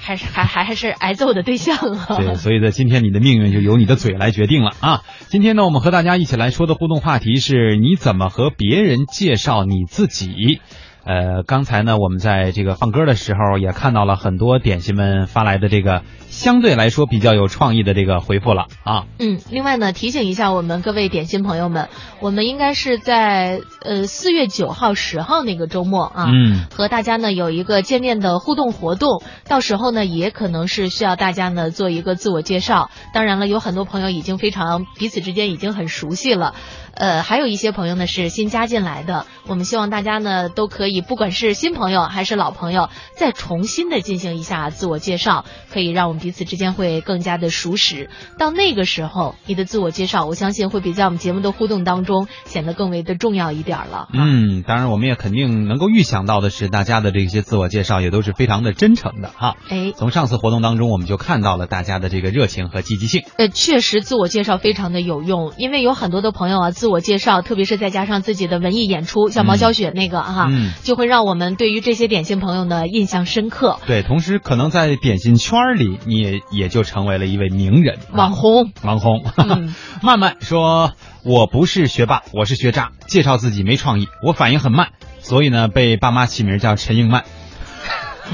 [0.00, 2.16] 还是还还还是挨揍的对象啊？
[2.18, 5.02] 对，所以在今天你的命运就由你的嘴来决定了啊！
[5.28, 10.60] 今天呢，我们和大家一起来说的互动话题是你怎么和别人介绍你自己。
[11.04, 19.06] 呃，刚才呢，我们在这个放歌的时候也看到了很多点心们发来的这个相对来说比较有创意的这个回复了啊。
[19.18, 21.88] 嗯，另外呢，提醒一下我们各位点心朋友们，
[22.20, 32.90] 我们应该是在呃四月九号、十号那个周末啊，嗯和大家呢有一个见面的互动活动，到时候呢也可能是需要大家呢做一个自我介绍。
[33.14, 36.54] 当然了，有很多朋友已经非常彼此之间已经很熟悉了，
[37.00, 48.10] 呃，还有一些朋友呢是新加进来的，我们希望大家呢都可以，不管是新朋友还是老朋友，再重新的进行一下自我介绍，可以让我们彼此之间会更加的熟识。
[48.36, 54.08] 到那个时候，你的自我介绍，我相信会比在我们节目的互动当中显得更为的重要一点了。
[54.12, 59.56] 嗯，当然我们也肯定能够预想到的是，大家的这些自我介绍也都是非常的真诚的哈。
[59.70, 63.24] 哎，从上次活动当中，我们就看到了大家的这个热情和积极性。
[63.38, 73.78] 呃，确实自我介绍非常的有用，因为有很多的朋友啊，自我介绍，特别是再加上自己的文艺演出，像毛小雪那个哈、嗯就会让我们对于这些点心朋友呢印象深刻。
[73.86, 78.72] 对，同时可能在点心圈里，你也也就成为了一位名人、网红。
[78.82, 79.24] 网红。
[79.36, 80.92] 嗯 曼曼说
[81.24, 84.88] ：“我不是学霸，我是学渣，介绍自己没创意，我反应很慢，
[85.20, 87.24] 所以呢被爸妈起名叫陈应曼。”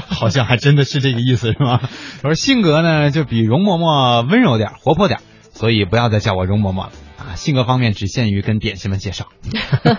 [0.09, 1.81] 好像还真的是这个意思，是吗？
[2.23, 5.19] 我说性格呢就比容嬷嬷温柔点、活泼点，
[5.53, 6.91] 所以不要再叫我容嬷嬷了啊。
[7.35, 9.27] 性格方面只限于跟点心们介绍。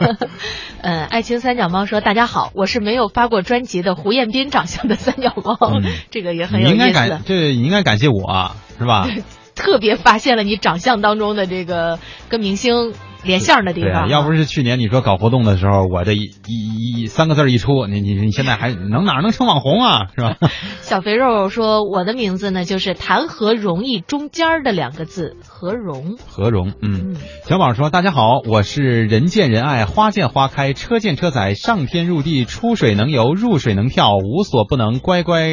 [0.81, 7.23] 呃，爱情三脚猫说：“大家好，我是没有发过专辑的胡彦斌长相的三脚猫，嗯这个也很你应该有意思感，。
[7.27, 9.09] 这你应该感谢我啊，是吧？
[9.55, 14.09] 特别发现了你长相当中的这个跟明星连线的地方。
[14.09, 20.37] 要不是去年你说搞活动的时候，我这一一一三个字一出，你你你现在还能哪能成网红啊，是吧？
[20.81, 26.17] 小肥肉说：“我的名字呢，就是谈何容易中间的两个字，何荣。
[26.29, 35.49] 何荣，嗯，小宝说：“大家好，我是人见人爱，花见花开，车见车载，上天入地，出水能游，入水能跳，无所不能，乖乖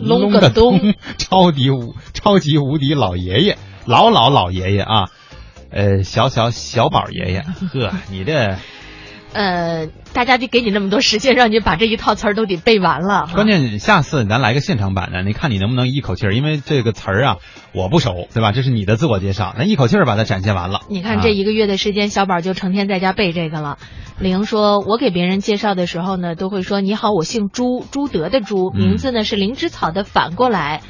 [0.00, 5.08] 隆个个咚，超级无超级无敌老爷爷，老老老爷爷啊，
[5.70, 7.40] 呃，小小小宝爷爷，
[7.72, 8.56] 呵，你这。”
[9.32, 13.28] 呃，大家就给你那么多时间，让你把这一套词儿都得背完了。
[13.32, 16.34] 关键下次咱来个现场版的，你看你能不能一口气儿？
[16.34, 17.36] 因为这个词儿啊，
[17.72, 18.50] 我不熟，对吧？
[18.50, 20.80] 这是你的自我介绍，咱一口气儿把它展现完了。
[20.88, 23.78] 你看这一个月的时间，小宝就成天在家背这个了。
[24.18, 30.80] 玲说，我给别人介绍的时候呢，都会说你好，我姓朱，朱德的朱，名字呢是灵芝草的反过来，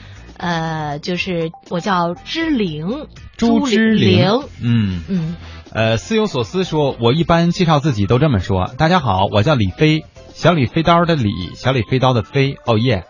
[0.41, 5.37] 呃，就是我叫芝玲，朱之玲玲，嗯嗯。
[5.73, 13.05] 呃，思有所思说，我一般介绍自己都这么说：大家好，我叫李飞，小李飞刀的李，小李飞刀的飞，哦耶。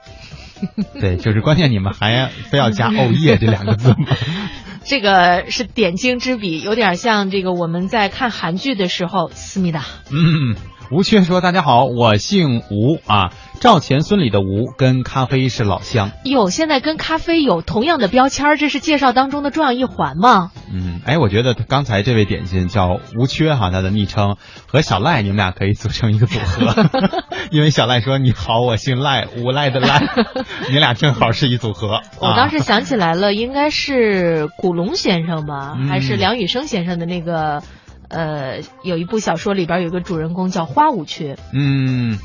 [1.00, 3.96] 对，就是关键你们还非要加 “哦耶”这两个字吗？
[4.82, 9.84] 这个是点睛之笔，有点像这个我们在看韩剧的时候，思密达。
[10.10, 10.56] 嗯，
[10.92, 16.10] 吴缺说：“大家好，我姓吴啊，赵钱孙李的吴，跟咖啡是老乡。
[16.24, 20.50] 哟，现在跟咖啡有同样的标签，这是介绍当中的重要一环吗？
[20.68, 26.74] 嗯，哎，我觉得刚才这位点心叫吴缺哈，他的昵称和小赖，你们俩可以组成一个组合，
[27.52, 30.02] 因为小赖说你好，我姓赖，无赖的赖，
[30.72, 32.00] 你俩正好是一组合。
[32.18, 37.62] 我当时想起来了，应该是古龙先生吧，嗯还是梁羽生先生的那个，
[38.10, 42.18] 呃，有一部小说里边有个主人公叫花无缺，嗯，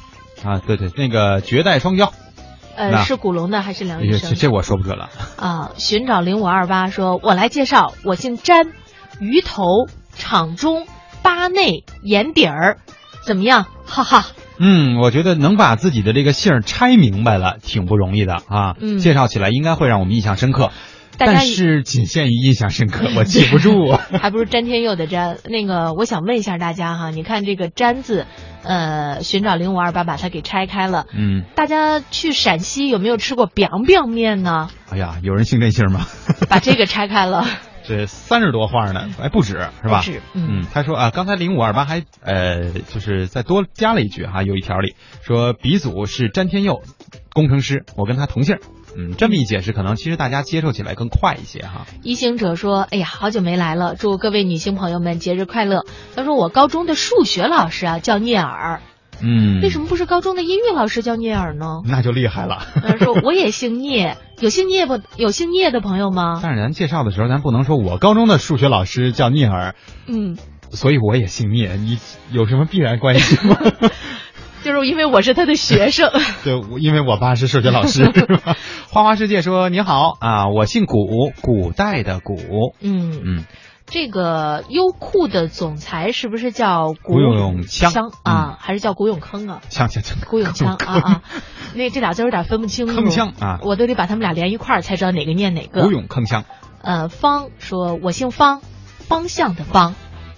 [0.44, 2.12] 啊，对对，那个绝代双骄，
[2.76, 4.32] 呃，是古龙的还是梁羽生？
[4.32, 5.10] 这这我说不准了。
[5.38, 8.74] 啊，寻找零五二八说，我来介绍，我姓詹，
[9.20, 9.64] 鱼头、
[10.16, 10.88] 场中、
[11.22, 12.80] 八内、眼底儿，
[13.24, 13.68] 怎么样？
[13.86, 14.26] 哈哈。
[14.58, 18.76] 嗯，我觉得能把自己的这个姓儿拆明白了，挺不容易的啊。
[18.80, 20.72] 嗯介绍起来应该会让我们印象深刻，
[21.18, 23.92] 但是仅限于印象深刻，我记不住。
[24.20, 25.38] 还不如詹天佑的詹。
[25.46, 28.26] 那个，我想问一下大家哈，你看这个詹字，
[28.64, 31.06] 呃，寻找零五二八把它给拆开了。
[31.14, 34.70] 嗯，大家去陕西有没有吃过 biang biang 面呢？
[34.90, 36.06] 哎呀，有人姓这姓吗？
[36.50, 37.46] 把这个拆开了。
[37.88, 40.00] 这三十多画呢，哎，不止是吧？
[40.00, 46.82] 不止，嗯，他说啊，刚才零五二八还呃，就是再多加了一句哈，有一条里说鼻祖是詹天佑，
[47.32, 48.58] 工程师，我跟他同姓。
[48.98, 51.86] 嗯，这么一解释，可能其实大家接受起来更快一些哈。
[52.02, 55.86] 一行者说：“哎呀，好久没来了，祝各位女性朋友们节日快乐。”
[56.16, 58.82] 他说：“我高中的数学老师啊叫聂耳。”
[59.22, 61.82] 嗯，为什么不是高中的音乐老师叫聂耳呢？
[61.86, 62.66] 那就厉害了。
[62.84, 65.00] 他说：“我也姓聂，有姓聂不？
[65.16, 69.76] 有姓聂的朋友吗？”但是咱介绍的时候，咱不能说我高中的数学老师叫聂耳。
[70.06, 70.38] 嗯，
[70.72, 71.98] 所以我也姓聂，你
[72.30, 73.58] 有什么必然关系吗？
[74.66, 76.10] 就是因为我是他的学生。
[76.44, 78.12] 对，因为我爸是数学老师。
[78.90, 82.36] 花花世界说：“你好啊，我姓古，古代的古。”
[82.82, 83.46] 嗯嗯。
[83.86, 88.58] 这个优酷的总裁是不是叫古永锵啊？
[88.60, 89.62] 还是叫古永铿啊？
[89.70, 91.22] 锵锵锵，古永锵啊啊！
[91.76, 93.00] 那这俩字有点分不清楚。
[93.00, 93.60] 铿锵啊！
[93.62, 95.84] 我都得把他们俩连一块儿才知道哪个念哪个。
[95.84, 96.42] 古永铿锵。
[96.82, 98.62] 呃，方说，我姓方，
[98.98, 99.94] 方向的方。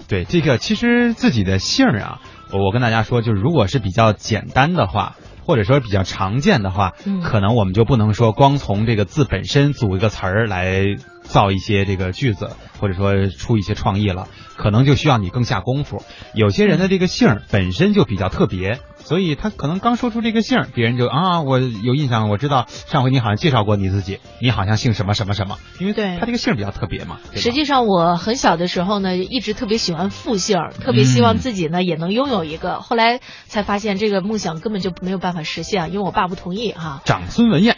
[0.10, 2.20] 对，这个其实自己的姓啊，
[2.52, 5.16] 我跟大家说，就是如果是比较简单的话。
[5.48, 10.84] 或者说比较常见的话，嗯，可能我们就不能说光从这个字本身组一个词儿来
[11.28, 16.04] 造一些这个句子，或者说出一些创意了，可能就需要你更下功夫。
[16.34, 27.20] 有些人的这个姓本身就比较特别，所以他可能刚说出这个姓，别人就啊，我有印象，我知道上回你好像介绍过你自己，你好像姓什么什么什么，因为他这个姓比较特别嘛。
[27.34, 35.44] 实际上我很小的时候呢，一直特别喜欢复姓，特别希望自己呢也能拥有一个，后来才发现这个梦想根本就没有办法。
[35.48, 37.02] 实现，因为我爸不同意哈。
[37.06, 37.78] 长孙文燕，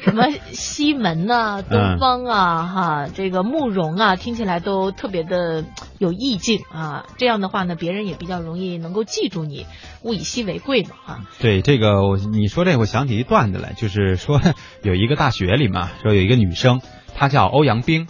[0.00, 5.64] 什么西门呐、东方啊，哈，这个慕容啊，听起来都特别的
[5.98, 7.06] 有意境啊。
[7.18, 9.66] 这样的话呢，别人也比较容易能够记住你，
[10.02, 11.20] 物以稀为贵嘛，哈。
[11.40, 14.40] 对这个，我你说这，我想起一段子来，就是说
[14.82, 16.80] 有一个大学里嘛，说有一个女生，
[17.14, 18.06] 她叫欧阳冰，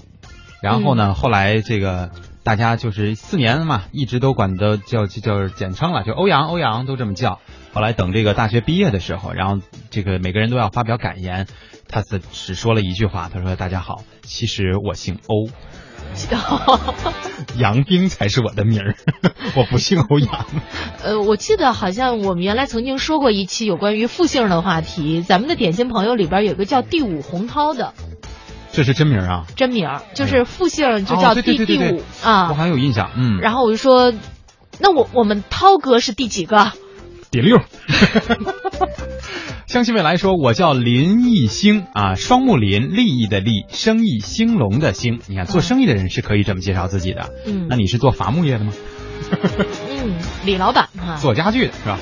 [0.62, 2.11] 然后呢，后来这个。
[2.44, 7.40] 大家就是四年嘛，一直都管的叫就叫简称了，就欧阳欧阳都这么叫。
[7.72, 11.46] 后来等这个大学毕业的时候，然后这个每个人都要发表感言，
[11.95, 15.49] 他只只说了一句话，他说：“大家好，其实我姓欧，
[17.57, 18.97] 杨冰才是我的名儿，
[19.55, 20.45] 我不姓欧阳。”
[21.05, 27.95] 呃，我记得好像我们原来曾经说过一期有关于复姓的话题，咱们的点心朋友里边有个叫第五洪涛的。
[28.72, 29.47] 这是真名啊！
[29.55, 32.49] 真名就是复姓，就叫第第五啊。
[32.49, 33.38] 我还有印象，嗯。
[33.38, 34.12] 然后我就说，
[34.80, 36.72] 那我我们涛哥是第几个？
[37.30, 37.61] 第六。
[39.75, 45.18] 相信未来说，我叫林义兴啊，双木林，利益的利，生意兴隆的兴。
[45.27, 47.33] 你看，做生意的人是可以这么介绍自己的。
[47.45, 47.66] 嗯。
[47.68, 48.72] 那你是做伐木业的吗？
[49.33, 50.14] 嗯，
[50.45, 51.16] 李老板哈。
[51.16, 51.99] 做家具的是吧？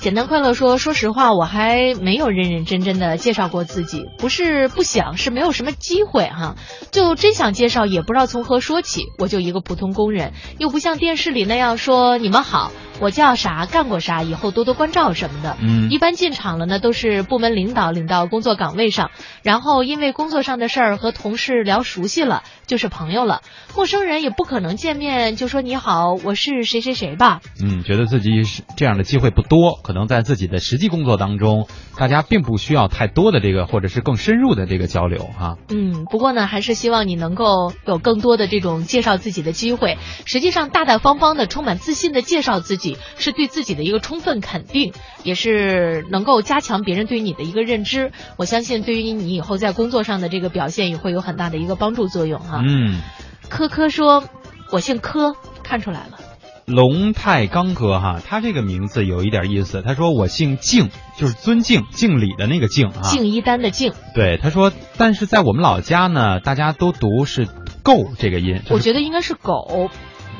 [0.00, 6.56] 简单快乐说：“说实话，我还没有认认真真的介绍过自己，不是不想，是没有什么机会哈。
[6.90, 9.02] 就真想介绍，也不知道从何说起。
[9.18, 15.56] 我就一个普通工人，又不像电视里那样说你们好。”我叫啥，干过啥，以后多多关照什么的。
[15.60, 19.10] 嗯，一般进厂了呢，都是部门领导领到工作岗位上，
[19.42, 23.40] 然后因为工作上的事儿和同事聊熟悉了，就是朋友了。
[23.74, 27.40] 陌生人也不可能见面就说你好，我是谁谁谁吧。
[27.62, 35.56] 嗯，觉得自己是这样的机会不多，可能在自己的实际工作当中，大家并不需要太多的这个或者是更深入的这个交流哈。
[35.70, 39.96] 嗯，不过呢，还是希望你能够有更多的这种介绍自己的机会。
[40.26, 42.89] 实际上，大大方方的、充满自信的介绍自己。
[43.16, 44.92] 是对自己的一个充分肯定，
[45.24, 48.12] 也是能够加强别人对你的一个认知。
[48.36, 52.62] 我相信，对于你以后在工作上的这个表现，也会有很大的一个帮助作用哈。
[52.66, 53.00] 嗯，
[53.48, 54.24] 科科说
[54.72, 56.18] ：“我姓柯，看出来了。”
[56.66, 59.82] 龙太刚哥哈，他这个名字有一点意思。
[59.82, 63.92] 他说：“我姓敬，就是尊敬、敬礼的那个敬啊。”敬一丹的敬。
[64.14, 67.48] 对，他说：“但是在我们老家呢，大家都读是
[67.82, 69.90] 够这个音。”我觉得应该是狗。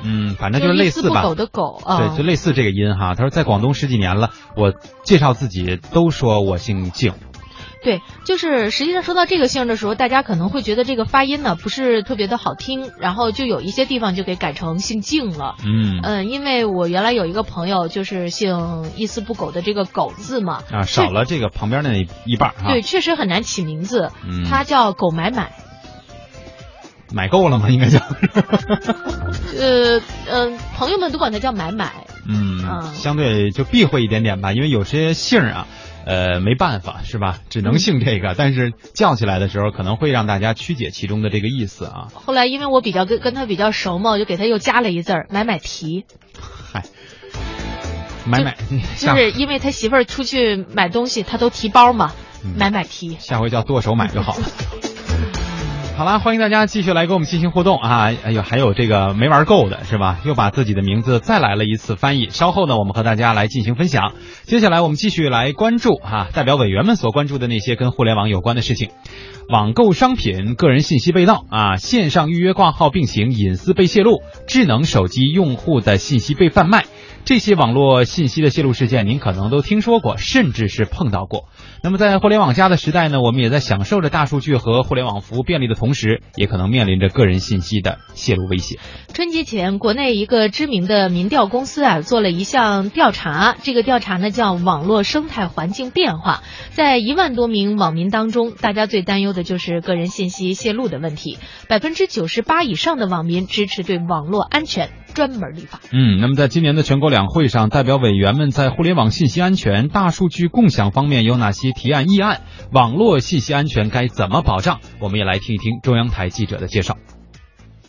[0.05, 1.23] 嗯，反正就是类似吧。
[1.23, 3.15] 狗的狗啊，对，就类似这个音哈。
[3.15, 4.73] 他说在广东十几年了，我
[5.05, 7.13] 介绍自己都说我姓静。
[7.83, 15.55] 对，就是实际上说到这个姓的时候，大家可能会觉得这个发音呢不是特别的好听，然后就有一些地方就给改成姓静了。
[15.65, 22.69] 嗯嗯，因为我原来有一个朋友就是姓一丝不苟的这个狗字嘛，啊，少了这个旁边那一半哈。
[22.69, 24.11] 对，确实很难起名字。
[24.29, 25.51] 嗯，他叫狗买买。
[27.13, 27.69] 买够了吗？
[27.71, 27.99] 应该叫。
[29.59, 30.01] 呃
[30.31, 32.07] 嗯，朋友们都管他叫买买。
[32.29, 35.67] 嗯，相对就避讳一点点吧，因为有些姓啊，
[36.07, 37.39] 呃，没办法是吧？
[37.49, 42.09] 只能姓这个，但是叫起来的时候可能会让大家曲解其中的这个意思啊。
[42.15, 46.05] 后来因为我比较跟跟他比较熟嘛，我就给他又加了一字儿买买提。
[46.73, 46.85] 嗨。
[48.27, 48.57] 买买，
[48.99, 52.13] 就是因为他媳妇儿出去买东西，他都提包嘛，
[52.57, 53.17] 买买提。
[53.19, 54.43] 下回叫剁手买就好了。
[56.01, 58.11] 好啦，欢迎大家继续来跟我们进行互动啊！
[58.25, 60.19] 哎呦，还有这个没玩够的是吧？
[60.25, 62.31] 又把自己的名字再来了一次翻译。
[62.31, 64.15] 稍后呢，我们和大家来进行分享。
[64.45, 68.89] 接下来我们继续来关注哈、代表委员们所关注的那些跟互联网有关的事情。
[69.51, 76.85] 网购商品个人信息被盗啊，线上预约挂号并行隐私被泄露，智能手机用户的信息被贩卖。
[77.23, 81.49] 这些网络信息的泄露事件，您可能都听说过，甚至是碰到过。
[81.83, 88.79] 那么在互联网加的时代呢，我们也在享受着大数据和互联网服务便利的同时，也可能面临着个人信息的泄露威胁。
[89.13, 93.55] 春节前，国内一个知名的民调公司啊，做了一项调查。
[93.63, 96.43] 这个调查呢叫“网络生态环境变化”。
[96.73, 101.39] 在一万多名网民当中，大家最担忧的就是个人信息泄露的问题。
[101.69, 105.81] 百分之九十八以上的网民支持对网络安全专门立法。
[105.93, 112.41] 嗯，那么在今年的全国两会上，代表委员们在互联网信息安全、大数据共享方面有哪些提案议案？
[112.73, 114.81] 网络信息安全该怎么保障？
[115.01, 116.97] 我们也来听一听中央台记者的介绍。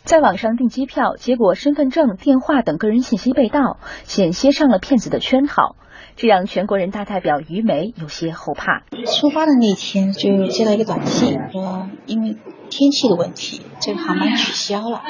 [0.04, 5.76] 在网上订机票，结果身份证、电话等个人信息被盗，险些上了骗子的圈套，
[6.16, 8.84] 这让全国人大代表于梅有些后怕。
[9.06, 12.36] 出发的那天就接到一个短信，说因为
[12.70, 15.02] 天气的问题，这个航班取消了，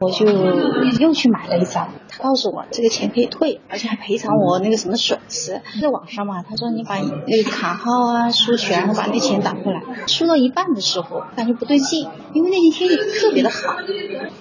[0.00, 1.88] 我就又去买了一张。
[2.08, 5.60] 他告诉我这个钱可以退，而且还赔偿我那个什么损失。
[5.80, 9.80] 在网上嘛，他说你把那个卡号啊输全，把那钱打过来。
[10.06, 13.76] 输到一半的时候，感觉不对劲，因为那天天气特别的好，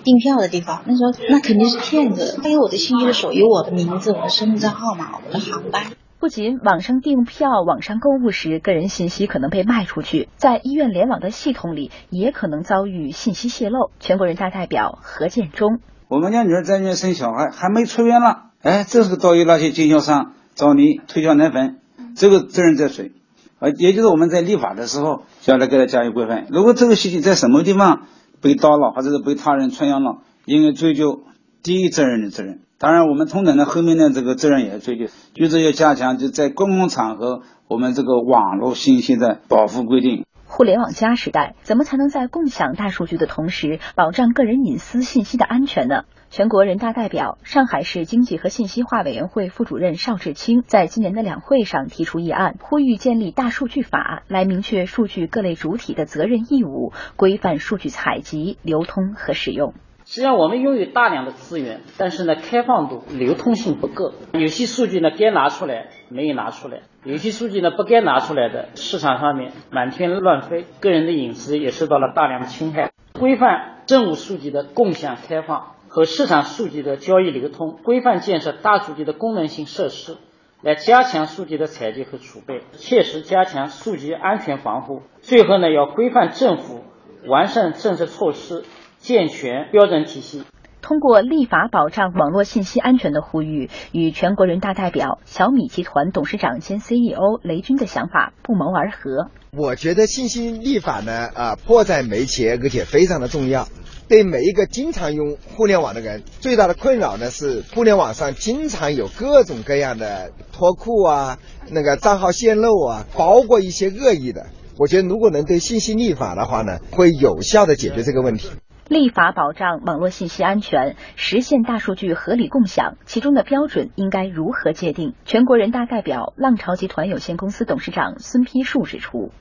[0.04, 5.84] 订票的地方，那时候那肯定是骗子，他有我的信息的时候有我的名字、我的身份证号码、我的航班。
[6.24, 13.92] 不仅网上订票、网上购物时个人信息可能被卖出去，在医院联网的系统里也可能遭遇信息泄露。
[14.00, 21.82] 全国人大代表何建中，我们家女儿在医院生小孩，还没出院呢，哎，这时候遭遇那些经销商找你推销奶粉，
[22.16, 23.12] 这个责任在谁？
[23.60, 26.46] 啊，也就是我们在立法的时候要来给他加以规范。
[26.50, 28.04] 如果这个信息在什么地方
[28.42, 31.24] 被盗了，或者是被他人传扬了，应该追究
[31.64, 32.62] 第一责任的责任。
[32.84, 40.26] 当然，我们同等的后面的这个责任也要追究，就是要加强就在公共场合我们这个网络信息的保护规定。
[40.44, 46.04] 互联网加时代，怎么才能在共享大数据的同时，保障个人隐私信息的安全呢？
[46.30, 59.74] 全国人大代表、上海市经济和信息化委员会副主任邵志清在今年的两会上提出议案，呼吁建立大数据法，来明确数据各类主体的责任义务，规范数据采集、流通和使用。
[60.14, 64.12] 实际上，我们拥有大量的资源，但是呢，开放度、流通性不够。
[64.34, 72.92] 有些数据呢，该拿出来没有拿出来；有些数据呢，不该拿出来的，市场上面满天乱飞，个人的隐私也受到了大量的侵害。
[73.20, 80.18] 规范政务数据的共享开放和市场数据的交易流通，规范建设大数据的功能性设施，
[80.62, 85.02] 来加强数据的采集和储备，切实加强数据安全防护。
[85.22, 86.84] 最后呢，要规范政府，
[87.28, 88.64] 完善政策措施。
[89.04, 90.44] 健全标准体系，
[90.82, 99.30] 通过立法保障网络信息安全的呼吁，与全国人大代表、小米集团董事长兼 CEO 雷军的想法不谋而合。
[99.52, 103.68] 我觉得信息立法呢，啊，迫在眉睫，而且非常的重要。
[104.08, 111.40] 对每一个经常用互联网的人，最大的困扰呢是互联网上经常有各种各样的脱库啊，
[111.70, 114.46] 那个账号泄露啊，包括一些恶意的。
[114.76, 118.50] 我觉得如果能对信息立法的话呢，会有效的解决这个问题。
[118.90, 125.14] 立法保障网络信息安全，实现大数据合理共享，其中的标准应该如何界定？
[125.24, 129.32] 全国人大代表、浪潮集团有限公司董事长孙丕树指出，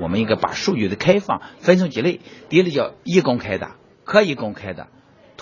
[0.00, 3.72] 我们应该把数据的开放分成几类，第一类叫易公开的、
[4.04, 4.86] 可以公开的。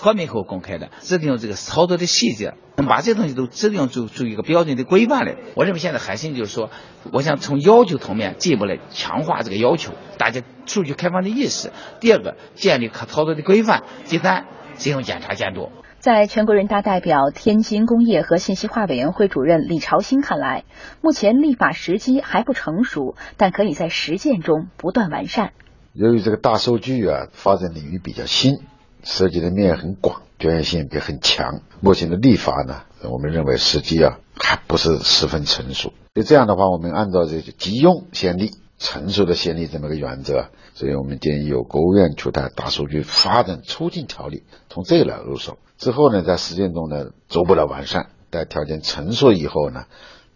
[0.01, 5.35] 脱敏后公开的，制定这个操作的细节，能把这东西都制定出出一个标准的规范来。
[5.55, 6.71] 我认为现在核心就是说，
[7.13, 11.71] 我想从要求层面进一步来强化这个要求，大家数据开放的意识。
[11.99, 13.83] 第二个，建立可操作的规范。
[14.05, 15.69] 第三，进行检查监督。
[15.99, 20.63] 在全国人大代表、天津工业和信息化委员会主任李朝新看来，
[21.01, 25.51] 目前立法时机还不成熟，但可以在实践中不断完善。
[25.93, 28.61] 由于这个大数据啊，发展领域比较新。
[29.03, 31.61] 涉及的面很广，专业性也很强。
[31.79, 35.93] 目前的立法呢，我们认为时机啊还不是十分成熟。
[36.13, 45.57] 就这样的话，我们按照这个急用先例、成熟的先例这么个原则，所以我们建议由国务院出台大数据发展促进条例，从这个来入手。
[45.77, 49.85] 之后呢，在实践中呢逐步的完善，待条件成熟以后呢，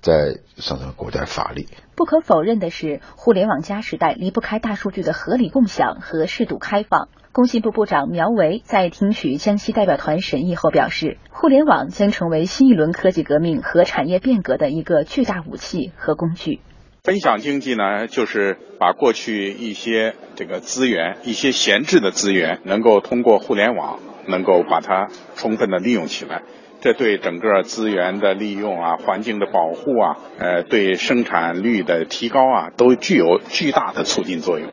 [0.02, 1.68] 再上升国家法律。
[1.96, 7.10] 不可否认的是，互联网加时代离不开大数据的合理共享和适度开放。
[7.36, 16.62] 工信部部长苗圩在听取江西代表团审议后表示，互联网将成为新一轮科技革命和产业变革的一个巨大武器和工具。
[17.04, 26.42] 分享经济呢，就是把过去一些这个资源、一些闲置的资源，能够通过互联网，能够把它充分的利用起来。
[26.80, 34.70] 这对整个资源的利用啊、环境的保护啊、呃，对生产率的提高啊，都具有巨大的促进作用。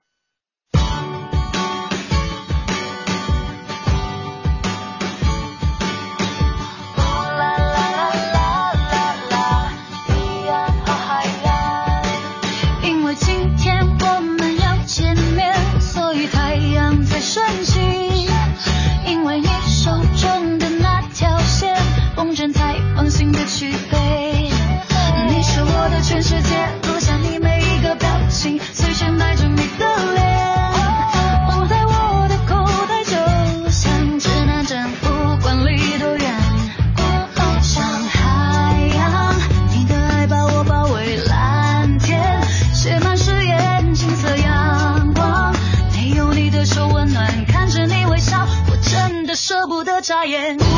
[17.22, 18.28] 深情。
[19.06, 21.74] 因为你手中的那条线，
[22.16, 24.50] 风筝才放心的去飞。
[25.28, 30.31] 你是我的全世界，落下你每一个表情，随身带着你的脸，
[50.02, 50.71] 眨眼。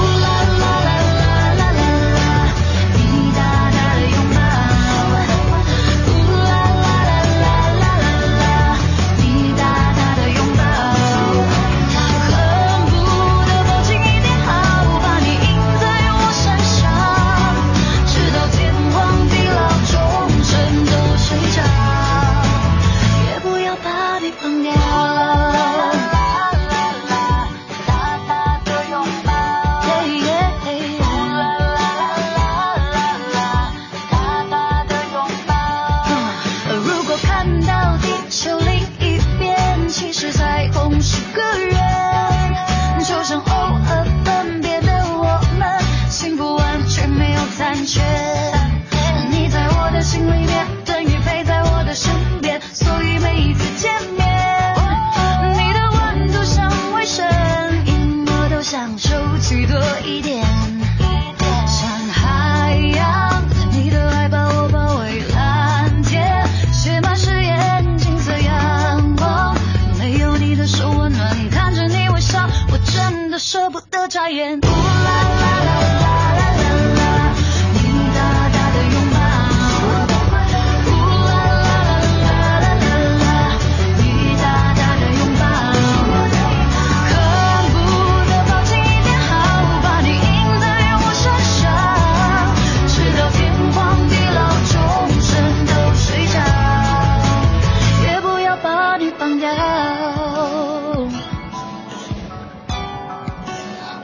[99.45, 99.53] 掉。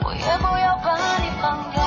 [0.02, 0.86] 我也不要把
[1.18, 1.80] 你放掉。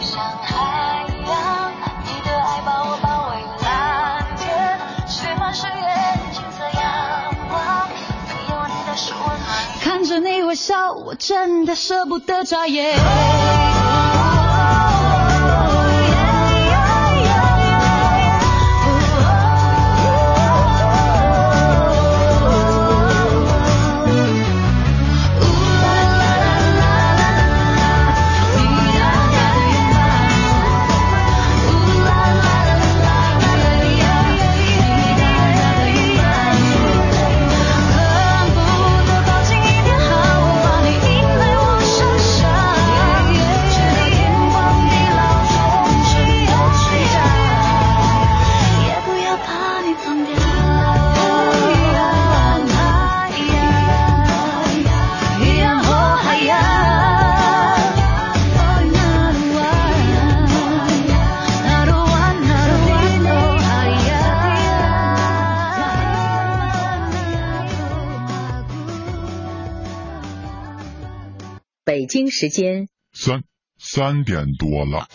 [0.00, 1.72] 像海洋，
[2.04, 3.30] 你的爱把我包围，
[3.64, 4.78] 蓝天
[5.08, 7.58] 写满誓言，金色阳光，
[8.28, 9.48] 没有你的手温暖，
[9.82, 12.96] 看着你微笑，我真的舍不得眨眼。
[72.20, 73.40] 京时间三
[73.78, 75.08] 三点多了。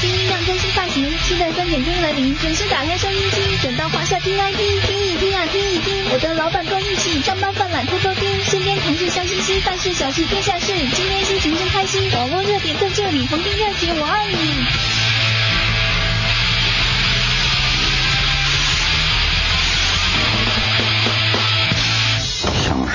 [0.00, 14.91] 听让更新发型，期待三点钟来临，准时打开收音机，转到华夏听 IP，听一听啊听一听，我的老板够义气，上班犯懒偷偷听，身边同事笑嘻嘻，办事小事天下事，今天心情真开心，网络热点在这里，逢听热节我爱你。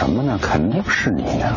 [0.07, 0.39] 什么呢？
[0.41, 1.53] 肯定是你呀、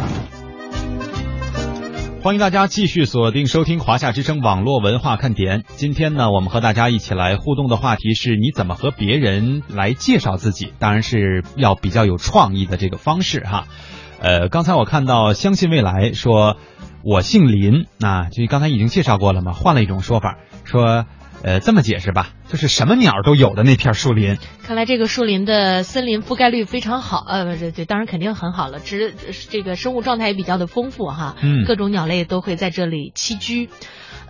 [2.21, 5.63] 欢迎大家继续锁定收听华夏之声网络文化看点。
[5.77, 10.73] 今天呢，我们和大家一起来互动的话题是你怎么和别人来介绍自己？
[10.81, 13.69] 当然是要比较有创意的这个方式哈。
[14.19, 16.57] 呃，刚才我看到相信未来说，
[17.05, 21.07] 我姓林，那就刚才已经介绍过了嘛，换了一种说法，说
[21.43, 24.37] 呃这么解释吧，就是什么鸟都有的那片树林。
[24.63, 29.15] 看来这个树林的森林覆盖率非常好，呃，不是，对，当然肯定很好了，只
[29.51, 33.69] 这个生物状态也比较的丰富哈，嗯各种鸟类都会在这里栖居。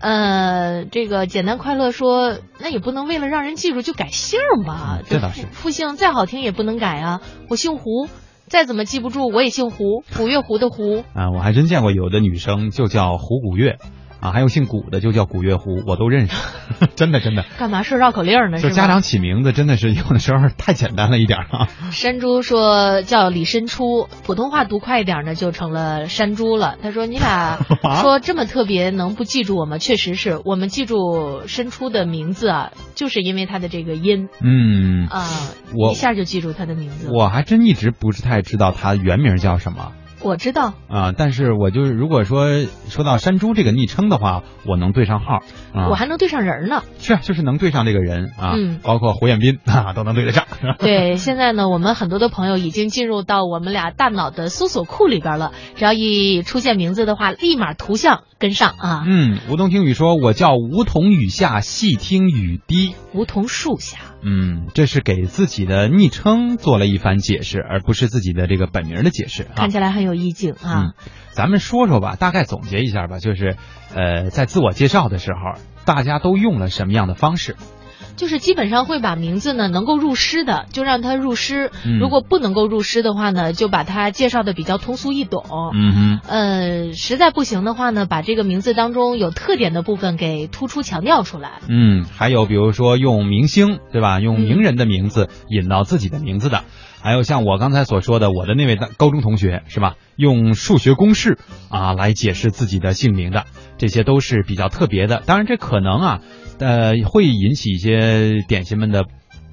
[0.01, 5.01] 呃，这个简单快乐说，那也不能为了让人记住就改姓儿吧？
[5.01, 7.21] 嗯这倒是复复姓再好听也不能改啊。
[7.51, 8.09] 我姓胡，
[8.47, 11.05] 再怎么记不住我也姓胡，古月胡的胡。
[11.13, 13.77] 啊，我还真见过有的女生就叫胡古月，
[14.21, 16.35] 啊，还有姓古的就叫古月胡，我都认识，
[16.95, 17.45] 真的真的。
[17.59, 18.59] 干嘛说绕口令呢？
[18.61, 21.69] 就是家长起名字真的是有的时候太简单了一点儿啊。
[21.91, 26.77] 山猪说叫李申初，普通话读快一点呢，就成了山猪了。
[26.83, 27.59] 他说：“你俩
[28.01, 29.79] 说这么特别，能不记住我吗？
[29.79, 35.27] 确实是我们记住申初的名字啊，就是因为他的这个音嗯啊，
[35.75, 37.11] 我一下就记住他的名字。
[37.11, 39.93] 我还真一直不是太知道他原名叫什么
[40.23, 42.47] 我知道，啊，但是我就是如果说
[42.89, 45.39] 说到山猪这个昵称的话，我能对上号
[45.73, 46.83] 啊，我还能对上人呢。
[46.99, 50.45] 是啊就是能对上这个人啊，嗯包括胡彦斌 啊都能对得上。
[50.79, 59.05] 对，现在呢，我们很多的朋友已经进入到我们俩大脑的搜索库里边了，只要一出现名字的话，立马图像跟上啊。
[59.07, 62.95] 嗯，梧桐听雨说，我叫梧桐雨下，细听雨滴。
[63.13, 69.53] 梧桐树下，嗯，这是给自己的昵称做了一番解释，而不是自己的这个本名的解释啊。
[69.57, 70.93] 看起来很有意境啊。
[70.93, 70.93] 嗯，
[71.31, 73.57] 咱们说说吧，大概总结一下吧，就是，
[73.95, 77.57] 呃，在自我介绍的时候，大家都用了什么样的方式？
[78.17, 85.43] 就是基本上会把名字呢能够入诗的就让它入诗，嗯如果不能够入诗的话呢，就把它介绍的比较通俗易懂。
[85.73, 91.61] 嗯哼，呃，实在不行的话呢，把这个名字当中有特点的部分给突出强调出来。
[91.69, 94.21] 嗯，还有比如说用明星，对吧？
[94.21, 96.65] 用名人的名字引到自己的名字的，
[97.03, 99.95] 还有像我刚才所说的，我的那位高中同学是吧？
[100.17, 101.39] 用数学公式
[101.71, 103.47] 啊来解释自己的姓名的，
[103.79, 105.23] 这些都是比较特别的。
[105.25, 106.21] 当然，这可能啊，
[106.59, 109.05] 呃，会引起一些点心们的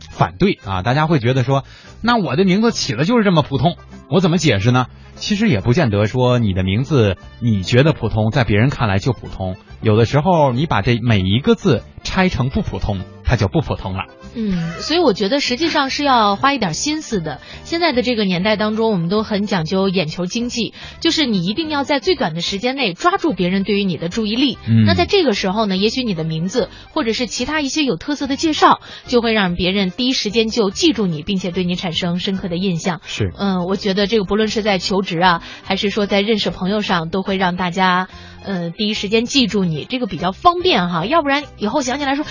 [0.10, 1.64] 反对啊，大家会觉得说，
[2.02, 3.78] 那我的名字起的就是这么普通，
[4.10, 4.88] 我怎么解释呢？
[5.16, 9.56] 其实也不见得说你的名字你觉得普通，在别人看来就普通。
[9.82, 14.04] 有的时候你把这每一个字拆成不普通，它就不普通了。
[14.40, 17.42] 嗯，所以我觉得实际上是要花一点心思的。
[17.64, 24.60] 现在的这个年代当中，我们都很讲究眼球经济，就是你一定要在最短的时间内抓住别人对于你的注意力。
[24.68, 33.02] 嗯那在这个时候呢，也许你的名字或者是其他一些有特色的介绍，就会让别人第一时间就记住你，并且对你产生深刻的印象。
[33.08, 38.08] 是嗯，我觉得这个不论是在求职啊，还是说在认识朋友上，都会让大家，
[38.44, 41.08] 呃，第一时间记住你，这个比较方便哈。
[41.08, 42.24] 要不然以后想起来说，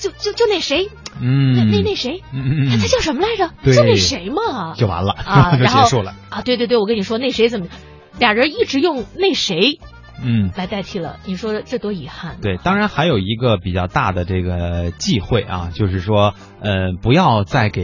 [0.00, 0.88] 就就就那谁，
[1.20, 3.50] 嗯，那那那谁，嗯嗯他他叫什么来着？
[3.62, 5.14] 对就那谁嘛， 就完了，
[5.58, 6.14] 结束了。
[6.30, 7.66] 啊，对对对，我跟你说，那谁怎么，
[8.18, 9.78] 俩人一直用那谁
[10.24, 12.36] 嗯，来代替了，你说这多遗憾。
[12.40, 17.82] 对，当然还有一个比较大的这个忌讳啊，就是说，呃，不要在给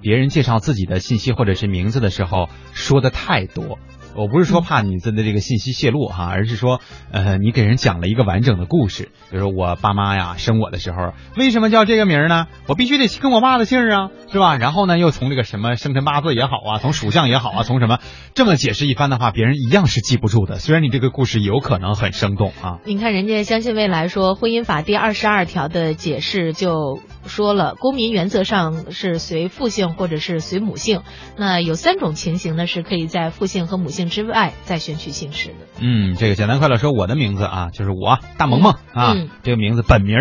[0.00, 3.78] 别人介绍自己的信息或者是名字的时候说的太多。
[4.16, 6.80] 我不是说怕你的这个信息泄露哈，而是说，
[7.12, 12.46] 呃，你给人讲了一个完整的故事，比如说我爸妈呀生我的时候，为什么叫这个名呢？
[12.66, 14.56] 我必须得跟我爸的姓啊，是吧？
[14.56, 17.98] 然后呢，又从这个什么生辰八字也好啊，从属相也好啊，从什么
[18.34, 20.58] 这么解释一番的话，别人一样是记不住的。
[20.58, 31.02] 虽然你这个故事有可能很生动啊，你看，人家相信未来说婚姻法第二十二条的解释就说了，公民原则上是随父姓或者是随母姓。
[31.36, 35.54] 那有三种情形呢，是可以在父姓和母姓之外再选取姓氏的。
[35.80, 40.16] 嗯，这个简单快乐说我的名字啊，就是我大萌萌啊，嗯这个名字本名，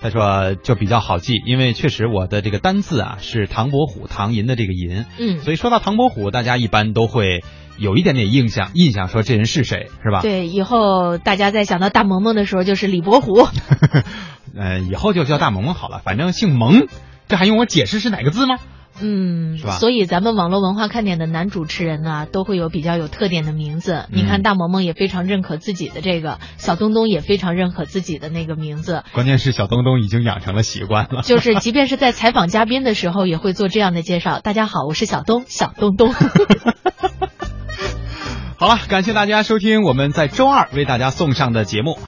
[0.00, 7.42] 他说就比较好记，因为确实我的这个单字啊是唐伯虎唐寅的这个寅，嗯所以说到唐伯虎，大家一般都会
[7.78, 13.46] 有一点点印象，印象说这人是谁，是吧？，对，以后大家在想到大萌萌的时候，就是李伯虎。
[14.56, 16.88] 呃，以后就叫大萌萌好了，反正姓萌，
[17.28, 18.58] 这还用我解释是哪个字吗？
[19.00, 24.06] 嗯，是吧所以咱们网络文化看点的男主持人呢，都会有比较有特点的名字。
[24.10, 29.04] 你看嗯大萌萌也非常认可自己的这个，小东东也非常认可自己的那个名字。
[29.12, 34.40] 关键是小东东已经养成了习惯了， 就是即便是在采访嘉宾的时候，也会做这样的介绍。
[34.40, 36.12] 大家好，我是小东，小东东。
[38.56, 41.96] 好了，感谢大家收听我们在周二为大家送上的节目。